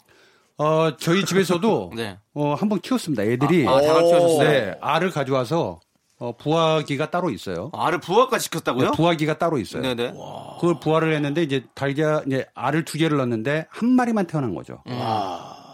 [0.58, 2.18] 어, 저희 집에서도 네.
[2.34, 3.22] 어, 한번 키웠습니다.
[3.24, 3.66] 애들이.
[3.68, 4.48] 아, 닭을 키우셨어요?
[4.48, 5.80] 네, 알을 가져와서
[6.18, 7.70] 어, 부화기가 따로 있어요.
[7.74, 8.84] 알을 부화까지 시켰다고요?
[8.90, 9.82] 네, 부화기가 따로 있어요.
[9.82, 10.14] 네네.
[10.58, 14.82] 그걸 부화를 했는데 이제 달걀 이제 알을 두 개를 넣었는데 한 마리만 태어난 거죠.
[14.86, 14.98] 음.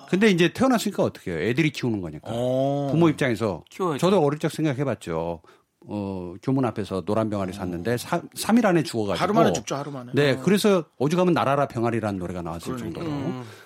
[0.09, 1.41] 근데 이제 태어났으니까 어떻게 해요?
[1.41, 2.23] 애들이 키우는 거니까.
[2.33, 2.89] 어.
[2.91, 3.99] 부모 입장에서 키워야죠.
[3.99, 5.41] 저도 어릴 적 생각해봤죠.
[5.87, 10.12] 어, 교문 앞에서 노란 병아리 샀는데 사, 3일 안에 죽어가지고 하루 만에 죽죠, 하루 만에.
[10.14, 13.07] 네, 그래서 오죽하면 나라라 병아리라는 노래가 나왔을 정도로.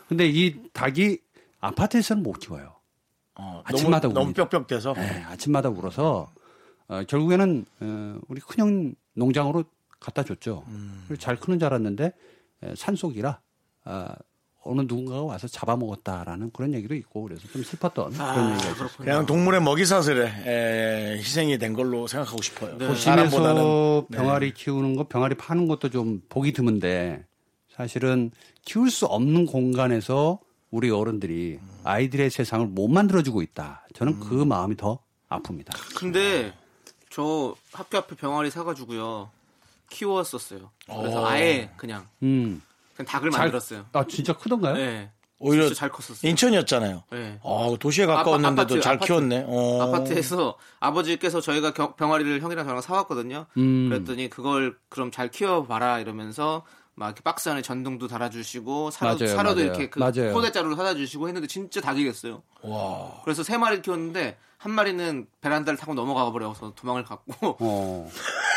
[0.09, 1.19] 근데 이 닭이
[1.61, 2.75] 아파트에서는 못 키워요.
[3.35, 4.49] 어, 아침마다 너무, 너무 웁니다.
[4.49, 4.95] 뾱뾱대서.
[4.95, 6.31] 네, 아침마다 울어서
[6.89, 9.65] 어, 결국에는 어, 우리 큰형 농장으로
[10.01, 10.65] 갖다 줬죠.
[10.69, 11.07] 음.
[11.19, 12.13] 잘 크는 줄 알았는데
[12.63, 13.41] 에, 산속이라
[13.85, 14.15] 아,
[14.67, 18.89] 어느 누군가가 와서 잡아먹었다라는 그런 얘기도 있고 그래서 좀 슬펐던 그런 얘기가 있었어요.
[18.99, 22.77] 그냥 동물의 먹이 사슬에 에, 희생이 된 걸로 생각하고 싶어요.
[22.79, 22.95] 네.
[22.95, 24.17] 사람보다는 도심에서 네.
[24.19, 27.25] 병아리 키우는 거, 병아리 파는 것도 좀 보기 드문데
[27.75, 28.31] 사실은
[28.65, 30.41] 키울 수 없는 공간에서
[30.71, 33.87] 우리 어른들이 아이들의 세상을 못 만들어주고 있다.
[33.95, 34.49] 저는 그 음.
[34.49, 34.99] 마음이 더
[35.29, 35.73] 아픕니다.
[35.97, 36.53] 근데
[37.11, 39.31] 저 학교 앞에 병아리 사가지고요
[39.91, 40.71] 키웠었어요.
[40.87, 41.27] 그래서 어.
[41.27, 42.61] 아예 그냥 음.
[42.97, 43.85] 그냥 닭을 잘- 만들었어요.
[43.93, 44.75] 아 진짜 크던가요?
[44.75, 45.11] 네.
[45.39, 46.29] 오히려 진짜 잘 컸었어요.
[46.31, 47.05] 인천이었잖아요.
[47.13, 47.39] 네.
[47.43, 49.07] 어, 도시에 가까웠는데도 아파- 아파트, 잘 아파트.
[49.07, 49.45] 키웠네.
[49.47, 49.83] 어.
[49.83, 53.45] 아파트에서 아버지께서 저희가 겨- 병아리를 형이랑 저랑 사왔거든요.
[53.59, 53.89] 음.
[53.91, 59.57] 그랬더니 그걸 그럼 잘 키워봐라 이러면서 막 이렇게 박스 안에 전등도 달아주시고 사료, 맞아요, 사료도
[59.57, 59.67] 맞아요.
[59.67, 60.33] 이렇게 그 맞아요.
[60.33, 62.43] 포대자루로 사다 주시고 했는데 진짜 닭이 됐어요.
[62.63, 63.21] 와.
[63.23, 68.11] 그래서 세 마리를 키웠는데 한 마리는 베란다를 타고 넘어가 버려서 도망을 갔고 어.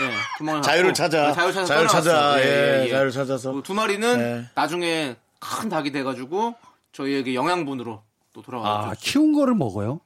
[0.00, 1.28] 네, 자유를 찾아.
[1.28, 2.10] 네, 자유를 찾아 자유를 찾아.
[2.12, 2.44] 떠나갔어요.
[2.84, 3.62] 예, 자유를 찾아서.
[3.62, 4.46] 두 마리는 네.
[4.54, 6.54] 나중에 큰 닭이 돼가지고
[6.92, 8.90] 저희에게 영양분으로 또 돌아와요.
[8.90, 10.00] 아 키운 거를 먹어요?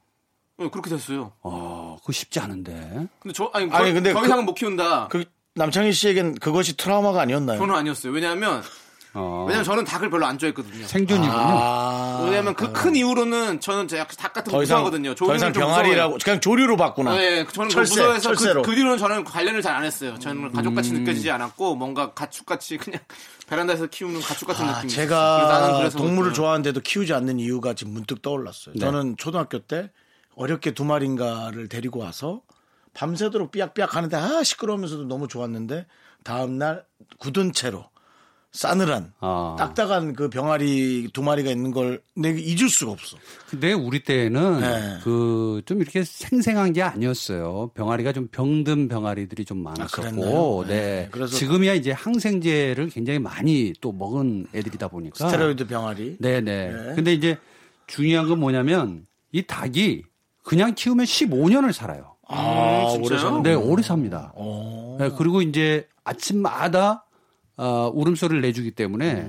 [0.59, 1.33] 네, 그렇게 됐어요.
[1.43, 3.07] 아 그거 쉽지 않은데.
[3.21, 5.09] 근데 저 아니, 아니, 더, 근데 더 그- 이상은 못 키운다.
[5.09, 5.25] 그
[5.55, 7.59] 남창희 씨에겐 그것이 트라우마가 아니었나요?
[7.59, 8.13] 저는 아니었어요.
[8.13, 8.63] 왜냐하면
[9.15, 9.45] 어.
[9.49, 10.87] 왜냐면 저는 닭을 별로 안 좋아했거든요.
[10.87, 11.33] 생존이군요.
[11.35, 12.23] 아.
[12.25, 15.15] 왜냐면 그 큰 이후로는 저는 제 약간 닭 같은 거 무서워하거든요.
[15.15, 16.19] 더 이상 병아리라고.
[16.23, 17.15] 그냥 조류로 봤구나.
[17.17, 18.63] 네, 저는 철새, 그 무서워해서 철새로.
[18.63, 20.19] 그, 그 뒤로는 저는 관련을 잘 안 했어요.
[20.19, 23.01] 저는 가족같이 느껴지지 않았고 뭔가 가축같이 그냥
[23.49, 25.07] 베란다에서 키우는 가축 같은 아, 느낌이 있었어요.
[25.09, 26.35] 그래서 나는 제가 그래서 동물을 그렇구나.
[26.35, 28.75] 좋아하는데도 키우지 않는 이유가 지금 문득 떠올랐어요.
[28.77, 29.91] 저는 초등학교 때
[30.37, 32.43] 어렵게 두 마리인가를 데리고 와서
[32.95, 35.87] 밤새도록 삐약삐약 하는데 아 시끄러우면서도 너무 좋았는데
[36.25, 36.85] 다음날
[37.19, 37.85] 굳은 채로
[38.63, 39.55] 싸늘한 아.
[39.57, 43.17] 딱딱한 그 병아리 두 마리가 있는 걸 내가 잊을 수가 없어.
[43.49, 44.99] 근데 우리 때는 네.
[45.05, 47.71] 그좀 이렇게 생생한 게 아니었어요.
[47.75, 49.87] 병아리가 좀 병든 병아리들이 좀 그랬나요?
[50.13, 50.75] 많았었고, 네.
[50.75, 51.09] 네.
[51.13, 55.29] 그래서- 지금이야 이제 항생제를 굉장히 많이 또 먹은 애들이다 보니까.
[55.29, 56.17] 스테로이드 병아리.
[56.19, 56.41] 네네.
[56.73, 56.95] 네.
[56.97, 57.39] 근데 이제
[57.87, 60.03] 중요한 건 뭐냐면 이 닭이
[60.43, 62.17] 그냥 키우면 15년을 살아요.
[62.27, 63.05] 아, 진짜요?
[63.07, 64.33] 오래 사는 네, 오래 삽니다.
[64.35, 64.97] 어.
[64.99, 67.05] 네, 그리고 이제 아침마다
[67.59, 69.29] 어, 울음소리를 내주기 때문에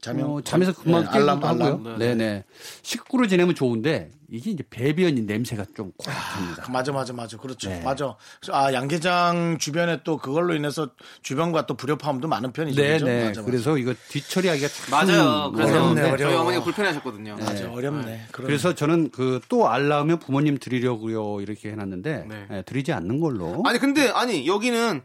[0.00, 1.62] 자면 어, 잠에서 네, 깨기도 알람, 알람.
[1.62, 1.96] 하고요.
[1.98, 2.44] 네네.
[2.82, 6.70] 식구로 지내면 좋은데 이게 이제 배변이 냄새가 좀 꽉합니다.
[6.70, 7.38] 맞아, 맞아, 맞아.
[7.38, 7.70] 그렇죠.
[7.70, 7.80] 네.
[7.82, 8.14] 맞아.
[8.52, 10.90] 아, 양계장 주변에 또 그걸로 인해서
[11.22, 12.80] 주변과 또 불협화음도 많은 편이죠.
[12.80, 12.98] 네네.
[13.24, 13.42] 맞아, 맞아.
[13.44, 15.52] 그래서 이거 뒤처리하기가 참 맞아요.
[15.52, 16.40] 그래서 어렵네, 저희 어려워.
[16.42, 17.36] 어머니가 불편해하셨거든요.
[17.40, 18.26] 맞아, 어렵네.
[18.32, 22.46] 그래서 저는 그 또알 낳으면 부모님 드리려고요 이렇게 해놨는데 네.
[22.52, 23.62] 예, 드리지 않는 걸로.
[23.64, 25.00] 아니 근데 아니 여기는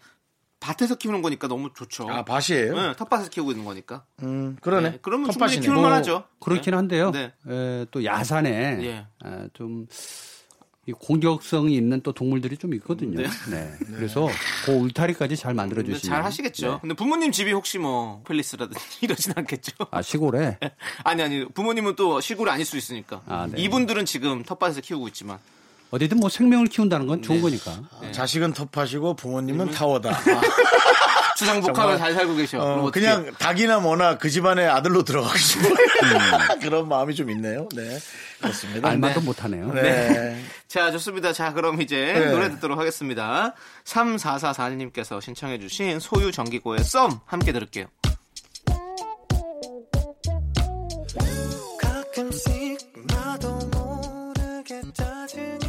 [0.59, 2.09] 밭에서 키우는 거니까 너무 좋죠.
[2.09, 2.75] 아, 밭이에요?
[2.75, 4.03] 네, 텃밭에서 키우고 있는 거니까.
[4.23, 4.91] 음, 그러네.
[4.91, 5.61] 네, 그러면 텃밭이네.
[5.61, 6.23] 충분히 키울 만하죠.
[6.39, 7.11] 그렇긴 한데요.
[7.11, 7.31] 네.
[7.47, 8.49] 에, 또 야산에
[8.81, 9.05] 예.
[9.23, 9.85] 아, 좀이
[10.99, 13.21] 공격성이 있는 또 동물들이 좀 있거든요.
[13.49, 13.71] 네.
[13.95, 14.27] 그래서
[14.65, 16.79] 그 울타리까지 잘 만들어 주시면 잘 하시겠죠.
[16.81, 19.71] 근데 부모님 집이 혹시 뭐 펠리스라든지 이러진 않겠죠.
[19.91, 20.57] 아 시골에
[21.05, 23.21] 아니 아니 부모님은 또 시골이 아닐 수 있으니까.
[23.27, 23.61] 아, 네.
[23.61, 25.39] 이분들은 지금 텃밭에서 키우고 있지만
[25.91, 27.27] 어디든 뭐 생명을 키운다는 건 네.
[27.27, 27.79] 좋은 거니까.
[28.11, 30.11] 자식은 텃밭이고 부모님은 타워다.
[30.11, 30.21] 아,
[31.39, 32.59] 주상복합을 정말, 잘 살고 계셔.
[32.59, 32.91] 어.
[32.91, 35.73] 그냥 닭이나 뭐나 그 집안의 아들로 들어가고 싶어요.
[36.61, 37.67] 그런 마음이 좀 있네요.
[37.73, 37.97] 네.
[38.41, 38.89] 그렇습니다.
[38.89, 39.73] 알만도 못하네요.
[39.73, 40.43] 네.
[40.67, 41.33] 자, 좋습니다.
[41.33, 42.31] 자, 그럼 이제 네.
[42.31, 43.53] 노래 듣도록 하겠습니다.
[43.85, 47.85] 3444님께서 신청해주신 소유 정기고의 썸 함께 들을게요.
[51.81, 55.68] 가끔씩 나도 모르게 짜증이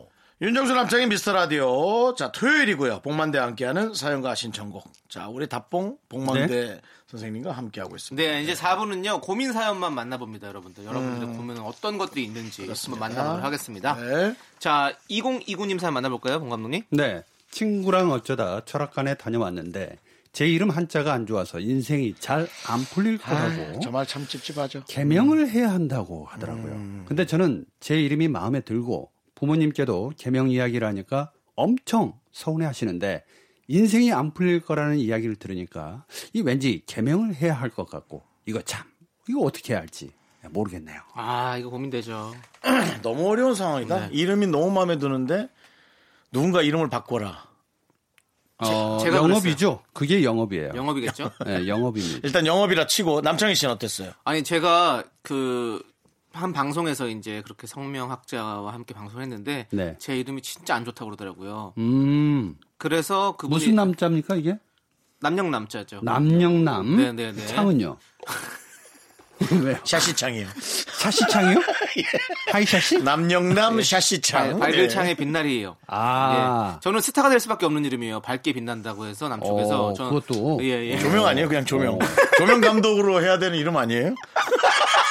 [0.41, 2.15] 윤정수 남창의 미스터 라디오.
[2.15, 3.01] 자, 토요일이고요.
[3.01, 4.91] 복만대 함께하는 사연과 신청곡.
[5.07, 8.31] 자, 우리 답봉 복만대 선생님과 함께하고 있습니다.
[8.31, 10.83] 네, 이제 4부는요, 고민 사연만 만나봅니다, 여러분들.
[10.85, 13.95] 여러분들의 고민은 어떤 것들이 있는지 한번 만나보도록 하겠습니다.
[13.97, 14.35] 네.
[14.57, 16.83] 자, 2029님 사연 만나볼까요, 봉 감독님?
[16.89, 17.21] 네.
[17.51, 19.99] 친구랑 어쩌다 철학관에 다녀왔는데
[20.33, 24.85] 제 이름 한자가 안 좋아서 인생이 잘 안 풀릴 거라고 저말참 찝찝하죠.
[24.87, 26.71] 개명을 해야 한다고 하더라고요.
[26.71, 27.05] 음.
[27.07, 29.11] 근데 저는 제 이름이 마음에 들고
[29.41, 33.23] 부모님께도 개명 이야기를 하니까 엄청 서운해 하시는데
[33.67, 38.85] 인생이 안 풀릴 거라는 이야기를 들으니까 이 왠지 개명을 해야 할 것 같고 이거 참
[39.27, 40.11] 이거 어떻게 해야 할지
[40.49, 40.99] 모르겠네요.
[41.13, 42.33] 아, 이거 고민되죠.
[43.03, 44.07] 너무 어려운 상황이다.
[44.07, 44.09] 네.
[44.13, 45.49] 이름이 너무 마음에 드는데
[46.31, 47.45] 누군가 이름을 바꿔라.
[48.57, 49.81] 어, 제가 영업이죠.
[49.93, 50.71] 그게 영업이에요.
[50.75, 51.31] 영업이겠죠?
[51.45, 52.19] 네, 영업입니다.
[52.23, 54.11] 일단 영업이라 치고 남창희 씨는 어땠어요?
[54.23, 55.81] 아니, 제가 그,
[56.33, 59.95] 한 방송에서 이제 그렇게 성명학자와 함께 방송했는데, 네.
[59.99, 61.73] 제 이름이 진짜 안 좋다고 그러더라고요.
[61.77, 64.57] 음 그래서 그분이 무슨 남자입니까 이게?
[65.19, 65.99] 남영 남자죠.
[66.03, 66.97] 남영남.
[66.97, 67.45] 네네네.
[67.47, 67.97] 창은요.
[69.63, 69.75] 왜요?
[69.83, 70.47] 샤시창이요.
[70.99, 71.57] 샤시창이요?
[72.53, 72.99] 하이샤시?
[73.03, 74.53] 남영남 샤시창.
[74.53, 75.77] 네, 밝을 창의 빛날이에요.
[75.87, 76.75] 아.
[76.75, 76.79] 예.
[76.81, 78.21] 저는 스타가 될 수밖에 없는 이름이에요.
[78.21, 79.87] 밝게 빛난다고 해서 남쪽에서.
[79.87, 80.59] 어, 저는- 그것도.
[80.61, 80.99] 예, 예.
[80.99, 81.47] 조명 아니에요?
[81.47, 81.97] 그냥 조명.
[82.37, 84.13] 조명 감독으로 해야 되는 이름 아니에요?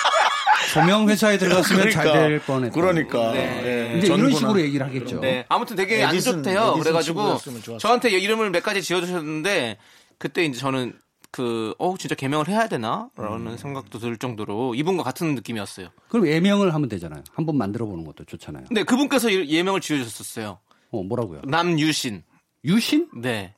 [0.72, 2.28] 조명 회사에 들어갔으면 잘 그러니까.
[2.28, 2.74] 될 뻔했다.
[2.74, 3.32] 그러니까.
[3.32, 3.92] 네.
[3.94, 4.36] 예, 이제 이런 전구나.
[4.38, 5.20] 식으로 얘기를 하겠죠.
[5.20, 5.44] 네.
[5.48, 6.74] 아무튼 되게 안 에디슨, 좋대요.
[6.78, 7.38] 그래가지고
[7.78, 9.78] 저한테 이름을 몇 가지 지어주셨는데
[10.18, 10.94] 그때 이제 저는
[11.32, 13.08] 그, 어, 진짜 개명을 해야 되나?
[13.16, 13.56] 라는 음.
[13.56, 15.88] 생각도 들 정도로 이분과 같은 느낌이었어요.
[16.08, 17.22] 그럼 예명을 하면 되잖아요.
[17.32, 18.64] 한번 만들어 보는 것도 좋잖아요.
[18.66, 20.58] 근데 그분께서 이- 예명을 지어주셨었어요.
[20.90, 21.42] 어, 뭐라고요?
[21.44, 22.24] 남유신.
[22.64, 23.08] 유신?
[23.16, 23.54] 네.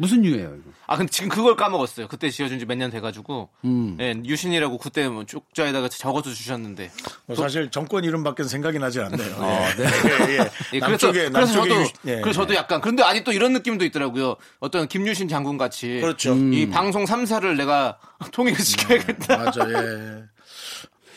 [0.00, 0.70] 무슨 유예요, 이거?
[0.86, 2.08] 아, 근데 지금 그걸 까먹었어요.
[2.08, 3.50] 그때 지어준 지 몇 년 돼가지고.
[3.66, 3.96] 음.
[4.00, 6.90] 예, 유신이라고 그때 뭐 쪽자에다가 적어서 주셨는데.
[7.26, 9.34] 뭐 사실 정권 이름밖에 생각이 나지 않네요.
[9.38, 9.82] 어, 예.
[9.82, 9.90] 네.
[10.32, 10.50] 예, 예.
[10.72, 12.20] 예, 그래서, 남쪽에, 그래서 저도, 유- 예.
[12.22, 14.36] 그래서 저도 약간, 그런데 아직 또 이런 느낌도 있더라고요.
[14.58, 16.00] 어떤 김유신 장군 같이.
[16.00, 16.34] 그렇죠.
[16.34, 17.98] 이 방송 3사를 내가
[18.32, 19.36] 통일시켜야겠다.
[19.36, 20.22] 맞아, 예.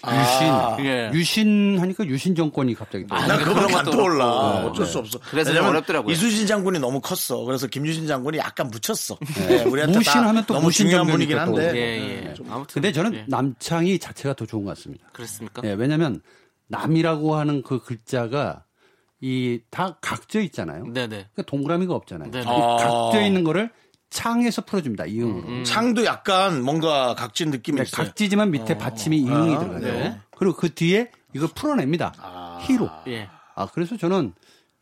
[0.05, 0.47] 유신.
[0.49, 1.09] 아, 예.
[1.13, 3.15] 유신 하니까 유신 정권이 갑자기 또.
[3.15, 4.25] 아, 난 그런 그거밖에 안 것도- 떠올라.
[4.27, 4.91] 어, 어쩔 네.
[4.91, 5.19] 수 없어.
[5.29, 6.11] 그래서 어렵더라고요.
[6.11, 7.43] 이수진 장군이 너무 컸어.
[7.45, 9.17] 그래서 김유신 장군이 약간 묻혔어.
[9.49, 11.71] 예, 우리한테 무신 다 하면 또 너무 무신 중요한 분이긴 또 한데.
[11.75, 11.79] 예,
[12.27, 12.33] 예.
[12.49, 12.73] 아무튼.
[12.73, 13.25] 근데 저는 예.
[13.27, 15.05] 남창이 자체가 더 좋은 것 같습니다.
[15.13, 15.61] 그렇습니까?
[15.65, 16.21] 예, 왜냐면
[16.67, 18.63] 남이라고 하는 그 글자가
[19.21, 20.83] 이 다 각져 있잖아요.
[20.85, 21.07] 네네.
[21.07, 22.29] 그러니까 동그라미가 없잖아요.
[22.31, 22.43] 네네.
[22.43, 22.75] 이 아.
[22.77, 23.71] 각져 있는 거를
[24.13, 25.05] 창에서 풀어줍니다.
[25.07, 25.47] 이응으로.
[25.47, 25.63] 음.
[25.65, 28.05] 창도 약간 뭔가 각진 느낌이 네, 있어요.
[28.05, 29.79] 각지지만 밑에 받침이 이응이 아, 들어가요.
[29.81, 30.19] 네.
[30.37, 32.13] 그리고 그 뒤에 이걸 풀어냅니다.
[32.61, 32.89] 히로.
[33.07, 33.27] 예.
[33.55, 34.33] 아 그래서 저는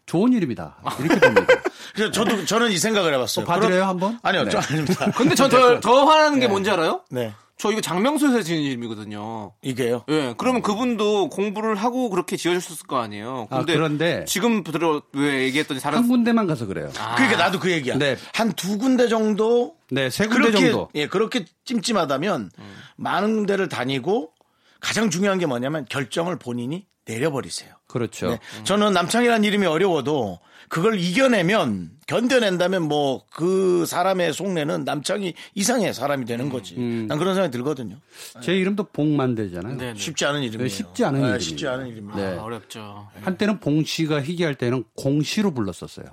[0.06, 1.54] 좋은 이름이다 이렇게 봅니다.
[1.96, 3.46] 그래서 저도 저는 이 생각을 해봤어요.
[3.46, 4.20] 또 봐드려요, 그럼- 한번?
[4.24, 4.50] 아니요, 네.
[4.52, 5.12] 저 아닙니다.
[5.12, 7.02] 근데 전 더, 더 화나는 게 뭔지 알아요?
[7.10, 9.52] 네, 저 이거 장명수에서 지은 이름이거든요.
[9.62, 10.04] 이게요.
[10.10, 13.50] 예, 그러면 그분도 공부를 하고 그렇게 지어주셨을 거 아니에요.
[13.52, 16.90] 아, 근데 그런데 지금 들어 왜 얘기했더니 다른 한 군데만 가서 그래요.
[16.98, 18.00] 아, 그러니까 나도 그 얘기야.
[18.00, 18.18] 네.
[18.34, 20.90] 한 두 군데 정도 네, 세 군데 그렇게 정도.
[20.96, 22.50] 예 그렇게 찜찜하다면
[22.96, 24.32] 많은 데를 다니고
[24.80, 27.74] 가장 중요한 게 뭐냐면 결정을 본인이 내려버리세요.
[27.88, 28.30] 그렇죠.
[28.32, 28.40] 네.
[28.64, 30.40] 저는 남창이라는 이름이 어려워도
[30.70, 36.76] 그걸 이겨내면 견뎌낸다면 뭐 그 사람의 속내는 남창이 이상의 사람이 되는 거지.
[36.78, 37.08] 음.
[37.08, 37.96] 난 그런 생각이 들거든요.
[38.42, 39.78] 제 이름도 봉만대잖아요.
[39.78, 39.98] 네네.
[40.00, 40.70] 쉽지 않은 이름이에요.
[40.70, 41.40] 네, 쉽지 않은 네, 이름이에요.
[41.40, 42.16] 쉽지 않은 이름이에요.
[42.16, 42.38] 네.
[42.38, 43.08] 아, 어렵죠.
[43.22, 46.06] 한때는 봉 씨가 희귀할 때는 공씨로 불렀었어요.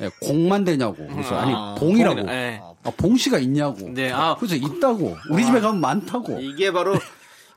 [0.00, 0.96] 네, 공만 되냐고.
[1.08, 2.16] 그래서 아니 봉이라고.
[2.20, 2.60] 봉이라- 네.
[2.82, 3.88] 아, 봉 씨가 있냐고.
[3.90, 4.36] 네, 아.
[4.38, 5.16] 그래서 있다고.
[5.30, 6.38] 우리 집에 가면 많다고.
[6.40, 6.94] 이게 바로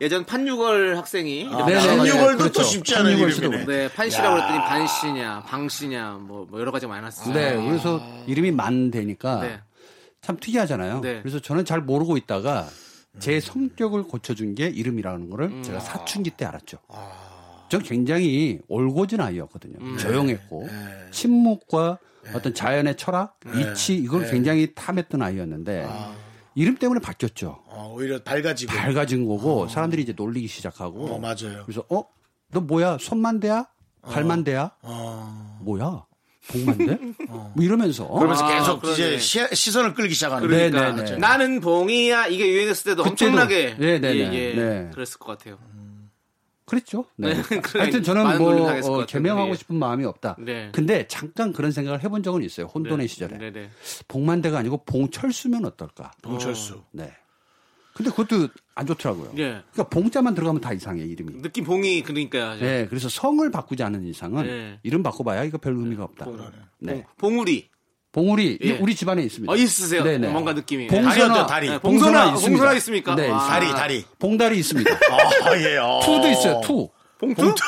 [0.03, 2.51] 예전 판유걸 학생이 아, 네, 네, 판유걸도 그렇죠.
[2.51, 3.65] 또 쉽지 않은 이름이네.
[3.65, 7.33] 네, 판씨라고 그랬더니 반씨냐, 방씨냐, 뭐, 뭐 여러 가지가 많았어요.
[7.33, 9.61] 네, 그래서 이름이 만 되니까 네.
[10.21, 10.99] 참 특이하잖아요.
[10.99, 11.21] 네.
[11.21, 12.67] 그래서 저는 잘 모르고 있다가
[13.19, 16.79] 제 성격을 고쳐준 게 이름이라는 거를 제가 사춘기 때 알았죠.
[17.69, 19.97] 저 굉장히 올고진 아이였거든요.
[19.97, 20.67] 조용했고
[21.11, 21.97] 침묵과
[22.33, 25.87] 어떤 자연의 철학, 이치 이걸 굉장히 탐했던 아이였는데
[26.55, 27.63] 이름 때문에 바뀌었죠.
[27.67, 28.71] 어, 오히려 밝아지고.
[28.73, 31.05] 밝아진 거고 사람들이 이제 놀리기 시작하고.
[31.15, 31.63] 어, 맞아요.
[31.65, 32.03] 그래서 어?
[32.51, 32.97] 너 뭐야?
[32.99, 33.67] 손만 대야?
[34.03, 34.71] 발만 대야?
[34.81, 35.59] 어.
[35.61, 36.05] 뭐야?
[36.47, 36.97] 복만대?
[37.29, 38.93] 뭐 이러면서 그러면서 아, 계속 그러네.
[38.95, 40.77] 이제 시, 시선을 끌기 시작하는 그러니까.
[40.77, 40.95] 거예요.
[40.95, 41.17] 네, 네, 네.
[41.17, 43.11] 나는 봉이야 이게 유행했을 때도 그때도.
[43.31, 44.33] 엄청나게 네, 네, 예, 네.
[44.33, 44.89] 예, 네.
[44.93, 45.57] 그랬을 것 같아요.
[46.73, 47.05] 그랬죠.
[47.15, 47.33] 네.
[47.33, 49.55] 네, 하여튼 저는 뭐 어, 개명하고 예.
[49.55, 50.37] 싶은 마음이 없다.
[50.39, 50.69] 네.
[50.73, 52.65] 근데 잠깐 그런 생각을 해본 적은 있어요.
[52.67, 53.37] 혼돈의 시절에.
[53.37, 53.69] 네, 네.
[54.07, 56.11] 봉만대가 아니고 봉철수면 어떨까?
[56.21, 56.81] 봉철수.
[56.91, 57.13] 네.
[57.93, 59.33] 근데 그것도 안 좋더라고요.
[59.37, 59.61] 예.
[59.71, 61.43] 그러니까 봉자만 들어가면 다 이상해 이름이.
[61.43, 64.79] 느낌 봉이 그러니까 네, 그래서 성을 바꾸지 않은 이상은 네.
[64.81, 66.25] 이름 바꿔봐야 이거 별 의미가 없다.
[66.79, 67.05] 네.
[67.17, 67.69] 봉우리
[68.13, 68.71] 봉우리 예.
[68.73, 69.51] 우리 집안에 있습니다.
[69.51, 70.03] 어 있으세요?
[70.03, 70.27] 네네.
[70.29, 71.69] 뭔가 느낌이 봉선화, 다리.
[71.69, 72.47] 네, 봉선화 있습니다.
[72.47, 73.15] 봉선화 있습니까?
[73.15, 73.39] 네, 아.
[73.47, 74.05] 다리, 다리.
[74.19, 74.89] 봉다리 있습니다.
[74.91, 75.77] 아, 예.
[75.77, 75.99] 어.
[76.05, 76.61] 투도 있어요.
[76.63, 76.87] 투.
[77.19, 77.53] 봉투?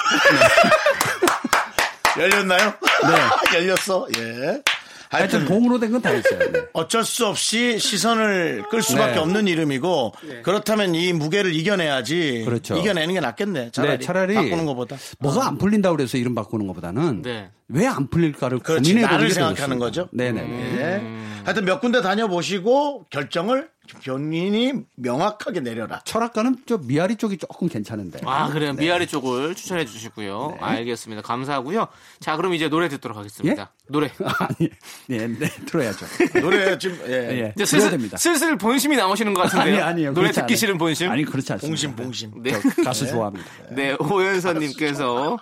[2.19, 2.73] 열렸나요?
[3.03, 3.53] 네.
[3.57, 4.07] 열렸어.
[4.17, 4.61] 예.
[5.09, 6.39] 하여튼 하여튼 봉으로 된 건 다 있어요.
[6.51, 6.61] 네.
[6.73, 9.19] 어쩔 수 없이 시선을 끌 수밖에 네.
[9.19, 12.41] 없는 이름이고 그렇다면 이 무게를 이겨내야지.
[12.45, 12.75] 그렇죠.
[12.75, 13.71] 이겨내는 게 낫겠네.
[13.71, 14.97] 차라리, 네, 차라리 바꾸는 것보다.
[15.19, 17.49] 뭐가 안 풀린다 그래서 이름 바꾸는 것보다는 네.
[17.70, 18.91] 왜 안 풀릴까를 그렇지.
[18.93, 19.80] 고민해 나를 생각하는.
[19.80, 20.07] 거죠.
[20.11, 20.41] 네네.
[20.41, 21.26] 예.
[21.45, 23.70] 하여튼 몇 군데 다녀보시고 결정을
[24.03, 26.01] 본인이 명확하게 내려라.
[26.05, 28.20] 철학가는 저 미아리 쪽이 조금 괜찮은데.
[28.26, 28.84] 아 그래요 네.
[28.86, 30.57] 미아리 쪽을 추천해 주시고요.
[30.59, 31.22] 알겠습니다.
[31.22, 31.88] 감사하고요.
[32.20, 33.72] 자 그럼 이제 노래 듣도록 하겠습니다.
[33.88, 34.09] 노래.
[34.39, 34.70] 아니,
[35.07, 36.05] 네, 네, 들어야죠.
[36.41, 37.13] 노래 지금 예.
[37.43, 38.18] 예, 이제 슬슬, 됩니다.
[38.18, 39.76] 슬슬 본심이 나오시는 것 같은데요.
[39.76, 40.13] 아니, 아니요.
[40.13, 40.55] 노래 듣기 않아요.
[40.55, 41.11] 싫은 본심.
[41.11, 41.68] 아니, 그렇지 않습니다.
[41.69, 42.31] 본심 본심.
[42.41, 42.59] 네.
[42.76, 43.45] 저 가수 좋아합니다.
[43.70, 45.38] 네, 오연서님께서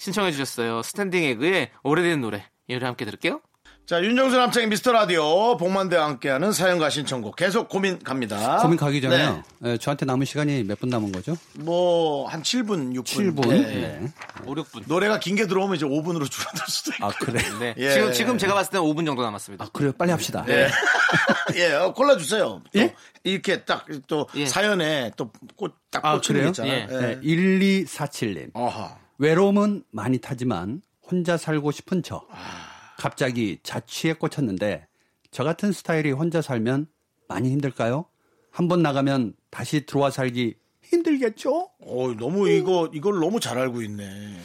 [0.00, 0.82] 신청해 주셨어요.
[0.82, 2.42] Standing Egg의 오래된 노래.
[2.68, 3.42] 이 노래 함께 들을게요.
[3.84, 8.58] 자, 윤정수 남창희의 미스터 라디오 봉만대와 함께하는 사연과 신청곡 계속 고민 갑니다.
[8.62, 9.42] 고민 가기 전에요.
[9.64, 11.36] 예, 저한테 남은 시간이 몇 분 남은 거죠?
[11.58, 13.04] 뭐 한 7분, 6분.
[13.34, 13.50] 7분.
[13.52, 13.58] 예.
[13.58, 14.12] 네.
[14.46, 14.84] 5, 6분.
[14.86, 17.04] 노래가 긴 게 들어오면 이제 5분으로 줄어들 수도 있고.
[17.06, 17.42] 아, 그래.
[17.58, 17.74] 네.
[17.78, 17.90] 예.
[17.92, 19.64] 지금, 지금 제가 봤을 때는 5분 정도 남았습니다.
[19.64, 19.92] 아, 그래요.
[19.98, 20.46] 빨리 합시다.
[20.48, 20.70] 예.
[21.56, 22.62] 예, 어, 골라주세요.
[22.72, 22.94] 또 예?
[23.24, 24.46] 이렇게 딱또 예.
[24.46, 26.44] 사연에 또 꽃딱 아, 꽂히는 그래요?
[26.44, 26.86] 게 있잖아요.
[26.90, 26.94] 예.
[27.10, 27.14] 예.
[27.16, 28.50] 네, 1247님.
[28.54, 29.00] 어허.
[29.20, 32.26] 외로움은 많이 타지만 혼자 살고 싶은 저.
[32.30, 32.94] 아.
[32.96, 34.86] 갑자기 자취에 꽂혔는데
[35.30, 36.86] 저 같은 스타일이 혼자 살면
[37.28, 38.06] 많이 힘들까요?
[38.50, 41.70] 한 번 나가면 다시 들어와 살기 힘들겠죠?
[41.80, 44.40] 어, 너무 이거 이걸 너무 잘 알고 있네.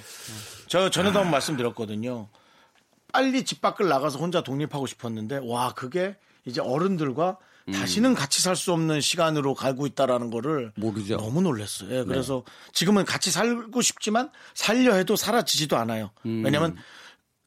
[0.68, 2.28] 저 전에도 한번 말씀드렸거든요.
[3.14, 7.38] 빨리 집 밖을 나가서 혼자 독립하고 싶었는데 와 그게 이제 어른들과
[7.74, 11.18] 다시는 같이 살 수 없는 시간으로 가고 있다라는 거를 모르죠.
[11.18, 11.90] 너무 놀랐어요.
[11.94, 12.44] 예, 그래서
[12.74, 16.12] 지금은 같이 살고 싶지만 살려 해도 사라지지도 않아요.
[16.24, 16.76] 왜냐하면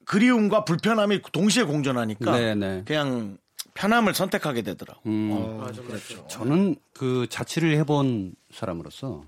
[0.04, 2.82] 그리움과 불편함이 동시에 공존하니까 네, 네.
[2.86, 3.38] 그냥
[3.74, 5.00] 편함을 선택하게 되더라고.
[5.06, 5.30] 음.
[5.32, 6.26] 어, 그렇죠.
[6.26, 9.22] 저는 그 자취를 해본 사람으로서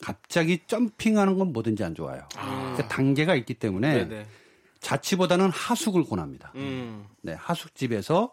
[0.00, 2.28] 갑자기 점핑하는 건 뭐든지 안 좋아요.
[2.76, 4.26] 그 단계가 있기 때문에 네네.
[4.80, 6.52] 자취보다는 하숙을 권합니다.
[6.54, 7.06] 음.
[7.22, 8.30] 네, 하숙집에서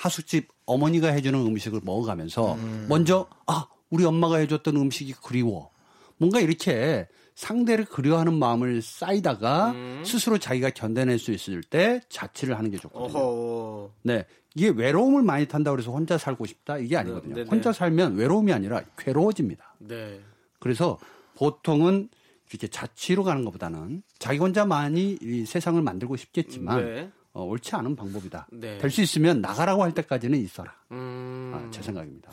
[0.00, 2.56] 하숙집 어머니가 해주는 음식을 먹어가면서
[2.88, 5.70] 먼저 아 우리 엄마가 해줬던 음식이 그리워
[6.16, 9.74] 뭔가 이렇게 상대를 그리워하는 마음을 쌓이다가
[10.04, 13.18] 스스로 자기가 견뎌낼 수 있을 때 자취를 하는 게 좋거든요.
[13.18, 13.90] 어허.
[14.02, 14.24] 네.
[14.54, 17.34] 이게 외로움을 많이 탄다 그래서 혼자 살고 싶다 이게 아니거든요.
[17.34, 17.50] 네, 네.
[17.50, 19.76] 혼자 살면 외로움이 아니라 괴로워집니다.
[19.80, 20.20] 네.
[20.58, 20.98] 그래서
[21.36, 22.08] 보통은
[22.50, 27.10] 이렇게 자취로 가는 것보다는 자기 혼자만이 이 세상을 만들고 싶겠지만 네.
[27.32, 28.48] 어, 옳지 않은 방법이다.
[28.52, 28.78] 네.
[28.78, 30.74] 될수 있으면 나가라고 할 때까지는 있어라.
[30.90, 31.52] 음.
[31.54, 32.30] 아, 제 생각입니다.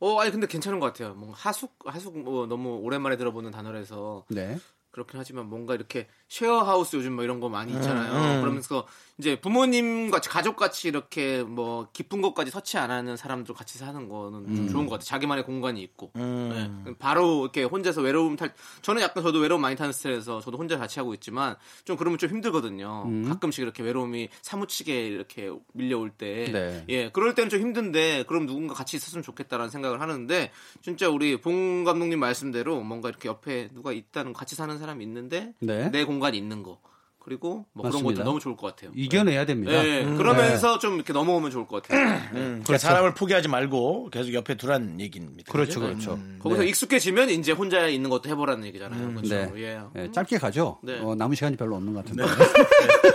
[0.00, 1.14] 어, 아니 근데 괜찮은 것 같아요.
[1.14, 4.58] 뭔가 하숙 하숙 뭐 너무 오랜만에 들어보는 단어라서 네.
[4.92, 8.12] 그렇긴 하지만 뭔가 이렇게 쉐어하우스 요즘 뭐 이런 거 많이 있잖아요.
[8.12, 8.40] 음, 음.
[8.42, 8.86] 그러면서
[9.18, 14.46] 이제 부모님과 가족 같이 이렇게 뭐 깊은 것까지 터치 안 하는 사람들 같이 사는 거는
[14.48, 14.56] 음.
[14.56, 15.04] 좀 좋은 것 같아요.
[15.04, 16.12] 자기만의 공간이 있고.
[16.16, 16.82] 음.
[16.84, 16.94] 네.
[16.98, 21.14] 바로 이렇게 혼자서 외로움 탈 저는 약간 저도 외로움 많이 타는 스타일에서 저도 혼자 자취하고
[21.14, 23.04] 있지만 좀 그러면 좀 힘들거든요.
[23.06, 23.28] 음.
[23.28, 26.84] 가끔씩 이렇게 외로움이 사무치게 이렇게 밀려올 때 네.
[26.90, 30.50] 예, 그럴 때는 좀 힘든데 그럼 누군가 같이 있었으면 좋겠다라는 생각을 하는데
[30.82, 35.90] 진짜 우리 봉 감독님 말씀대로 뭔가 이렇게 옆에 누가 있다는 같이 사는 사람이 있는데 네.
[35.90, 36.80] 내 공간이 있는 거
[37.24, 38.18] 그리고 뭐 그런 맞습니다.
[38.18, 38.90] 것도 너무 좋을 것 같아요.
[38.96, 39.72] 이겨내야 됩니다.
[39.72, 42.00] 예, 그러면서 좀 이렇게 넘어오면 좋을 것 같아요.
[42.34, 45.52] 음, 그러니까 사람을 포기하지 말고 계속 옆에 두란 얘기입니다.
[45.52, 45.78] 그렇죠?
[45.78, 46.18] 그렇죠.
[46.40, 49.14] 거기서 익숙해지면 이제 혼자 있는 것도 해보라는 얘기잖아요.
[49.14, 49.34] 그렇죠.
[49.36, 49.52] 네.
[49.56, 49.80] 예.
[49.96, 50.80] 예, 짧게 가죠.
[50.82, 50.98] 네.
[50.98, 52.24] 어, 남은 시간이 별로 없는 것 같은데.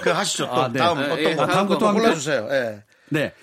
[0.01, 0.45] 그 하시죠.
[0.45, 0.80] 또 아, 네.
[0.80, 2.47] 다음 네, 어떤 예, 거 다음 것도 골라주세요.
[2.49, 2.84] 예.
[3.09, 3.34] 네.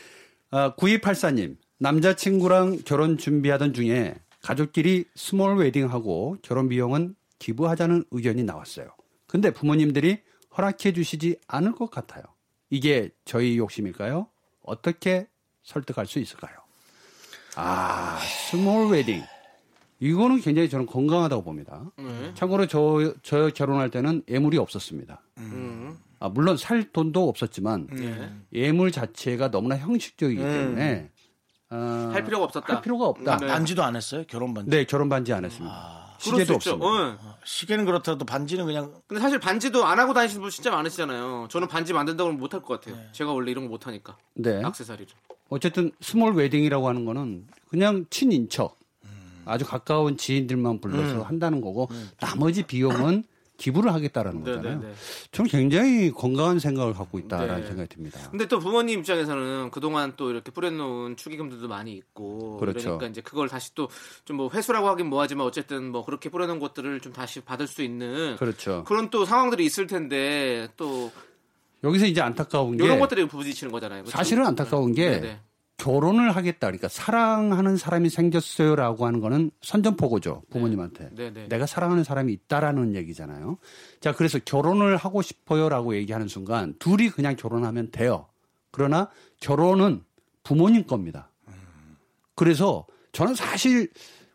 [0.51, 1.57] 아, 9284님.
[1.79, 7.15] 남자친구랑 결혼 준비하던 중에 가족끼리 small wedding하고 결혼 비용은
[7.45, 8.89] 기부하자는 의견이 나왔어요.
[9.27, 10.23] 근데 부모님들이
[10.57, 12.23] 허락해 주시지 않을 것 같아요.
[12.71, 14.29] 이게 저희 욕심일까요?
[14.63, 15.29] 어떻게
[15.63, 16.55] 설득할 수 있을까요?
[17.57, 18.19] 아,
[18.51, 19.23] small wedding.
[20.01, 21.85] 이거는 굉장히 저는 건강하다고 봅니다.
[21.99, 22.33] 네.
[22.35, 25.23] 참고로 저, 저 결혼할 때는 예물이 없었습니다.
[25.39, 25.99] 음.
[26.21, 28.31] 아, 물론 살 돈도 없었지만 예.
[28.59, 30.47] 예물 자체가 너무나 형식적이기 음.
[30.47, 31.11] 때문에
[31.71, 32.75] 어, 할 필요가 없었다.
[32.75, 33.37] 할 필요가 없다.
[33.37, 33.47] 네.
[33.47, 34.25] 반지도 안 했어요?
[34.29, 34.71] 결혼 반지.
[34.71, 35.75] 네, 결혼 반지 안 했습니다.
[35.75, 36.55] 그럴 시계도.
[36.55, 36.87] 없습니다.
[36.87, 37.19] 응.
[37.45, 41.49] 시계는 그렇다 쳐도 반지는 그냥 근데 사실 반지도 안 하고 다니시는 분 진짜 많으시잖아요.
[41.51, 43.01] 저는 반지 만든다고 하면 못할 것 같아요.
[43.13, 44.17] 제가 원래 이런 거 못하니까.
[44.35, 44.63] 네.
[44.65, 45.13] 악세사리를.
[45.51, 48.79] 어쨌든 small wedding이라고 하는 거는 그냥 친인척,
[49.45, 51.89] 아주 가까운 지인들만 불러서 한다는 거고
[52.19, 53.25] 나머지 비용은
[53.57, 54.81] 기부를 하겠다라는 네, 거잖아요.
[54.81, 54.95] 네, 네.
[55.31, 57.67] 저는 굉장히 건강한 생각을 갖고 있다라는 네.
[57.67, 58.21] 생각이 듭니다.
[58.31, 62.81] 근데 또 부모님 입장에서는 그동안 또 이렇게 뿌려놓은 축의금들도 많이 있고 그렇죠.
[62.99, 63.89] 그러니까 이제 그걸 다시 또
[64.25, 68.37] 좀 뭐 회수라고 하긴 뭐하지만 어쨌든 뭐 그렇게 뿌려놓은 것들을 좀 다시 받을 수 있는
[68.37, 68.83] 그렇죠.
[68.85, 71.13] 그런 또 상황들이 있을 텐데 또
[71.85, 74.03] 여기서 이제 안타까운 게 이런 것들이 부딪히는 거잖아요.
[74.03, 74.17] 그렇죠?
[74.17, 75.41] 사실은 안타까운 게 네, 네.
[75.77, 76.69] 결혼을 하겠다.
[76.69, 80.43] 그러니까 사랑하는 사람이 생겼어요라고 하는 거는 선전포고죠.
[80.51, 81.11] 부모님한테.
[81.13, 81.49] 네, 네.
[81.49, 83.59] 내가 사랑하는 사람이 있다라는 얘기잖아요.
[84.01, 88.29] 자, 그래서 결혼을 하고 싶어요라고 얘기하는 순간 둘이 그냥 결혼하면 돼요.
[88.71, 89.11] 그러나
[89.41, 90.03] 결혼은
[90.43, 91.31] 부모님 겁니다.
[92.35, 93.91] 그래서 저는 사실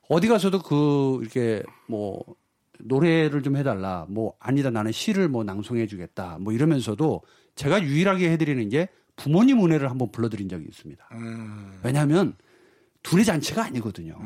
[0.08, 2.24] 어디 가서도 그 이렇게 뭐
[2.80, 4.06] 노래를 좀 해달라.
[4.10, 6.38] 뭐 아니다 나는 시를 뭐 낭송해 주겠다.
[6.40, 7.22] 뭐 이러면서도
[7.56, 8.90] 제가 유일하게 해드리는 게
[9.20, 11.10] 부모님 은혜를 한번 불러드린 적이 있습니다.
[11.84, 12.36] 왜냐하면
[13.04, 14.18] 둘의 잔치가 아니거든요.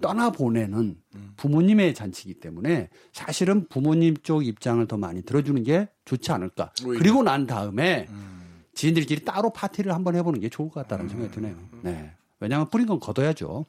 [0.00, 0.96] 떠나 보내는
[1.36, 6.72] 부모님의 잔치이기 때문에 사실은 부모님 쪽 입장을 더 많이 들어주는 게 좋지 않을까.
[6.84, 6.98] 오히려.
[6.98, 8.08] 그리고 난 다음에
[8.74, 11.56] 지인들끼리 따로 파티를 한번 해보는 게 좋을 것 같다는 생각이 드네요.
[11.82, 12.12] 네.
[12.40, 13.66] 왜냐하면 뿌린 건 걷어야죠.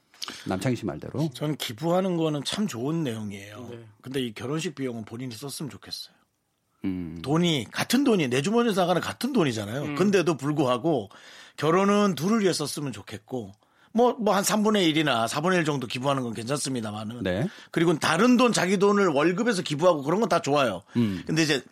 [0.47, 1.30] 남창희 씨 말대로.
[1.34, 3.68] 저는 기부하는 거는 참 좋은 내용이에요.
[3.70, 3.86] 네.
[4.01, 6.16] 근데 이 결혼식 비용은 본인이 썼으면 좋겠어요.
[6.86, 7.19] 음.
[7.21, 9.81] 돈이 같은 돈이 내 주머니에서 나가는 같은 돈이잖아요.
[9.84, 9.95] 음.
[9.95, 11.09] 근데도 불구하고
[11.57, 13.51] 결혼은 둘을 위해 썼으면 좋겠고
[13.93, 17.47] 뭐 뭐 한 3분의 1이나 4분의 1 정도 기부하는 건 괜찮습니다만은 네.
[17.71, 20.81] 그리고 다른 돈 자기 돈을 월급에서 기부하고 그런 건 다 좋아요.
[20.97, 21.23] 음.
[21.27, 21.63] 근데 이제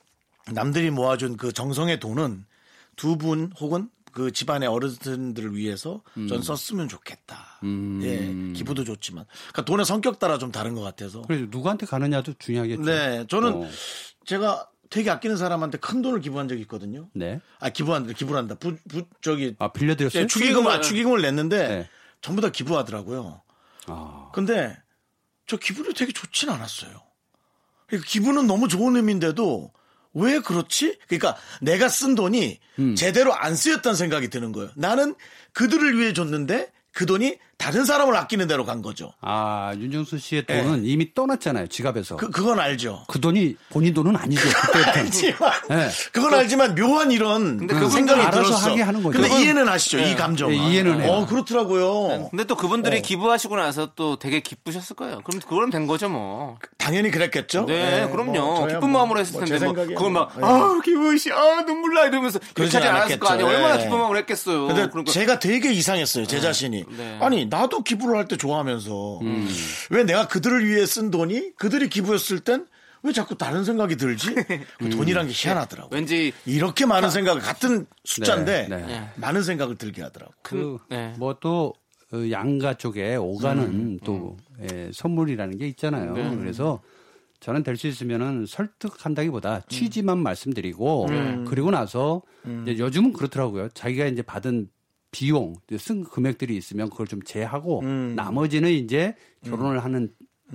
[0.52, 2.46] 남들이 모아준 그 정성의 돈은
[2.96, 7.60] 두 분 혹은 그 집안의 어르신들을 위해서 전 썼으면 좋겠다.
[7.64, 8.02] 음.
[8.04, 11.22] 예, 기부도 좋지만 그러니까 돈의 성격 따라 좀 다른 것 같아서.
[11.24, 12.84] 그래서 누구한테 가느냐도 중요하겠죠.
[12.84, 13.70] 네, 저는 어.
[14.26, 17.10] 제가 되게 아끼는 사람한테 큰 돈을 기부한 적이 있거든요.
[17.14, 17.40] 네.
[17.60, 18.56] 아 기부한다, 기부를 한다.
[18.56, 20.24] 부, 부 저기 아, 빌려드렸어요?
[20.24, 21.90] 예, 축의금, 아, 축의금을 냈는데 네.
[22.20, 23.42] 전부 다 기부하더라고요.
[23.88, 24.30] 아.
[24.34, 24.78] 근데
[25.48, 26.92] 저 기부를 되게 좋진 않았어요.
[27.88, 29.72] 그러니까 기부는 너무 좋은 의미인데도
[30.14, 31.00] 왜 그렇지?
[31.08, 32.96] 그러니까 내가 쓴 돈이 음.
[32.96, 34.72] 제대로 안 쓰였다는 생각이 드는 거예요.
[34.76, 35.16] 나는
[35.54, 39.14] 그들을 위해 줬는데 그 돈이 다른 사람을 아끼는 대로 간 거죠.
[39.22, 41.68] 아, 윤정수 씨의 돈은 이미 떠났잖아요.
[41.68, 42.16] 지갑에서.
[42.18, 43.04] 그, 그건 알죠.
[43.08, 44.42] 그 돈이 본인 돈은 아니죠.
[44.72, 45.00] 그때부터.
[45.00, 45.90] 알지만 네.
[46.12, 48.70] 그건 알지만 묘한 이런 근데 그 생각이 알아서 들었어.
[48.72, 49.14] 하게 하는 거죠.
[49.14, 50.12] 근데 그건- 이해는 하시죠 네.
[50.12, 50.50] 이 감정.
[50.50, 51.12] 네, 이해는 해요.
[51.12, 52.30] 어 그렇더라고요.
[52.32, 53.02] 근데 또 그분들이 어.
[53.02, 55.22] 기부하시고 나서 또 되게 기쁘셨을 거예요.
[55.24, 56.58] 그럼 그거는 된 거죠, 뭐.
[56.80, 57.66] 당연히 그랬겠죠.
[57.68, 58.32] 네, 네, 그럼요.
[58.32, 59.86] 뭐 기쁜 뭐- 마음으로 했을 뭐제 텐데 뭐.
[59.86, 60.44] 그걸 막 네.
[60.44, 63.48] 아, 기분 씨, 아, 눈물 나 이러면서 하지 않았을 거 아니에요.
[63.48, 63.84] 얼마나 네.
[63.84, 64.68] 기쁜 마음으로 했겠어요.
[64.68, 66.86] 근데 그러니까 제가 되게 이상했어요 제 자신이.
[66.98, 67.18] 네.
[67.22, 69.48] 아니 나도 기부를 할 때 좋아하면서 음.
[69.92, 72.66] 왜 내가 그들을 위해 쓴 돈이 그들이 기부했을 땐
[73.04, 74.34] 왜 자꾸 다른 생각이 들지?
[74.78, 75.88] 그 돈이란 게 희한하더라고.
[75.88, 78.86] 요 왠지 이렇게 많은 생각을 같은 숫자인데 네, 네.
[78.86, 79.10] 네.
[79.16, 80.34] 많은 생각을 들게 하더라고.
[80.44, 81.14] 그, 네.
[81.18, 81.74] 뭐 또,
[82.14, 86.14] 어, 양가 쪽에 오가는 또, 예, 선물이라는 게 있잖아요.
[86.14, 86.36] 네.
[86.38, 86.80] 그래서
[87.40, 91.08] 저는 될 수 있으면은 설득한다기보다 취지만 말씀드리고,
[91.48, 92.22] 그리고 나서,
[92.62, 93.70] 이제 요즘은 그렇더라고요.
[93.70, 94.70] 자기가 이제 받은
[95.12, 100.10] 비용, 쓴 금액들이 있으면 그걸 좀 제하고, 나머지는 이제 결혼을 하는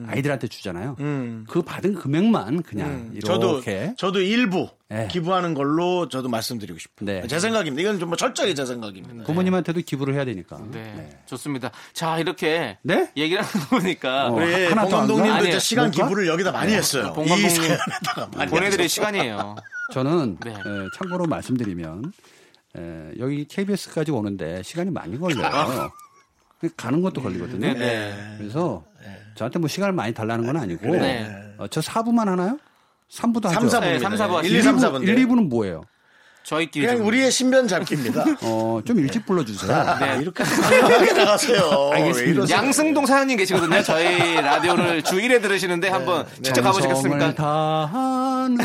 [0.06, 0.96] 아이들한테 주잖아요.
[1.00, 1.46] 음.
[1.48, 5.08] 그 받은 금액만 그냥 저도 이렇게 저도 일부 네.
[5.10, 7.06] 기부하는 걸로 저도 말씀드리고 싶어요.
[7.06, 7.26] 네.
[7.26, 7.80] 제 생각입니다.
[7.80, 9.24] 이건 좀뭐 철저하게 제 생각입니다.
[9.24, 10.60] 부모님한테도 기부를 해야 되니까.
[10.70, 11.70] 네, 좋습니다.
[11.94, 13.10] 자, 이렇게 네?
[13.16, 14.34] 얘기를 하다 보니까 어.
[14.34, 15.58] 우리 하나 더 봉감독님도.
[15.60, 16.04] 시간 뭔가?
[16.04, 17.12] 기부를 여기다 많이 했어요.
[17.12, 19.56] 이 봉감독님 보내드릴 시간이에요.
[19.94, 20.50] 저는 네.
[20.50, 20.54] 에,
[20.96, 22.12] 참고로 말씀드리면
[22.76, 25.90] 에, 여기 KBS까지 오는데 시간이 많이 걸려요.
[26.76, 27.58] 가는 것도 걸리거든요.
[27.60, 28.34] 네, 네.
[28.38, 28.82] 그래서
[29.34, 31.30] 저한테 뭐 시간을 많이 달라는 건 아니고 네.
[31.58, 32.58] 어, 저 4부만 하나요?
[33.10, 33.68] 3부도 하죠.
[33.68, 33.80] 3, 4부입니다.
[33.82, 35.08] 네, 삼, 사부 1, 2, 3, 4부인데.
[35.08, 35.82] 1, 2부는 뭐예요?
[36.42, 38.24] 저희끼리 그냥 좀- 우리의 신변 잡기입니다.
[38.42, 39.96] 어, 좀 일찍 불러주세요.
[40.00, 40.18] 네.
[40.22, 41.90] 이렇게 편하게 나가세요.
[41.92, 42.48] 알겠습니다.
[42.50, 43.82] 양승동 사장님 계시거든요.
[43.82, 47.34] 저희 라디오를 주 1회 들으시는데 한번 직접 가보시겠습니까?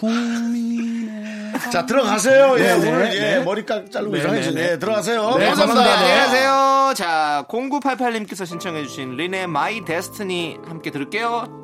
[1.72, 2.54] 자, 들어가세요.
[2.58, 3.44] 예, 네, 오늘 네, 예, 네.
[3.44, 4.60] 머리 깍 자르고 네, 이상해지네.
[4.60, 4.78] 네, 네.
[4.78, 5.36] 들어가세요.
[5.38, 5.82] 네, 감사합니다.
[5.82, 5.98] 감사합니다.
[5.98, 6.94] 안녕하세요.
[6.96, 11.63] 자, 0988님께서 신청해주신 린의 마이 데스티니 함께 들을게요.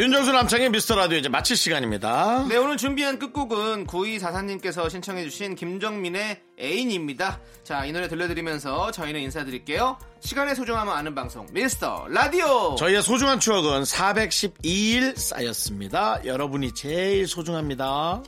[0.00, 2.46] 윤정수 남창의 미스터 라디오 이제 마칠 시간입니다.
[2.48, 7.38] 네, 오늘 준비한 끝곡은 9244님께서 신청해주신 김정민의 애인입니다.
[7.64, 9.98] 자, 이 노래 들려드리면서 저희는 인사드릴게요.
[10.20, 12.76] 시간의 소중함을 아는 방송, 미스터 라디오!
[12.76, 16.24] 저희의 소중한 추억은 412일 쌓였습니다.
[16.24, 18.22] 여러분이 제일 소중합니다.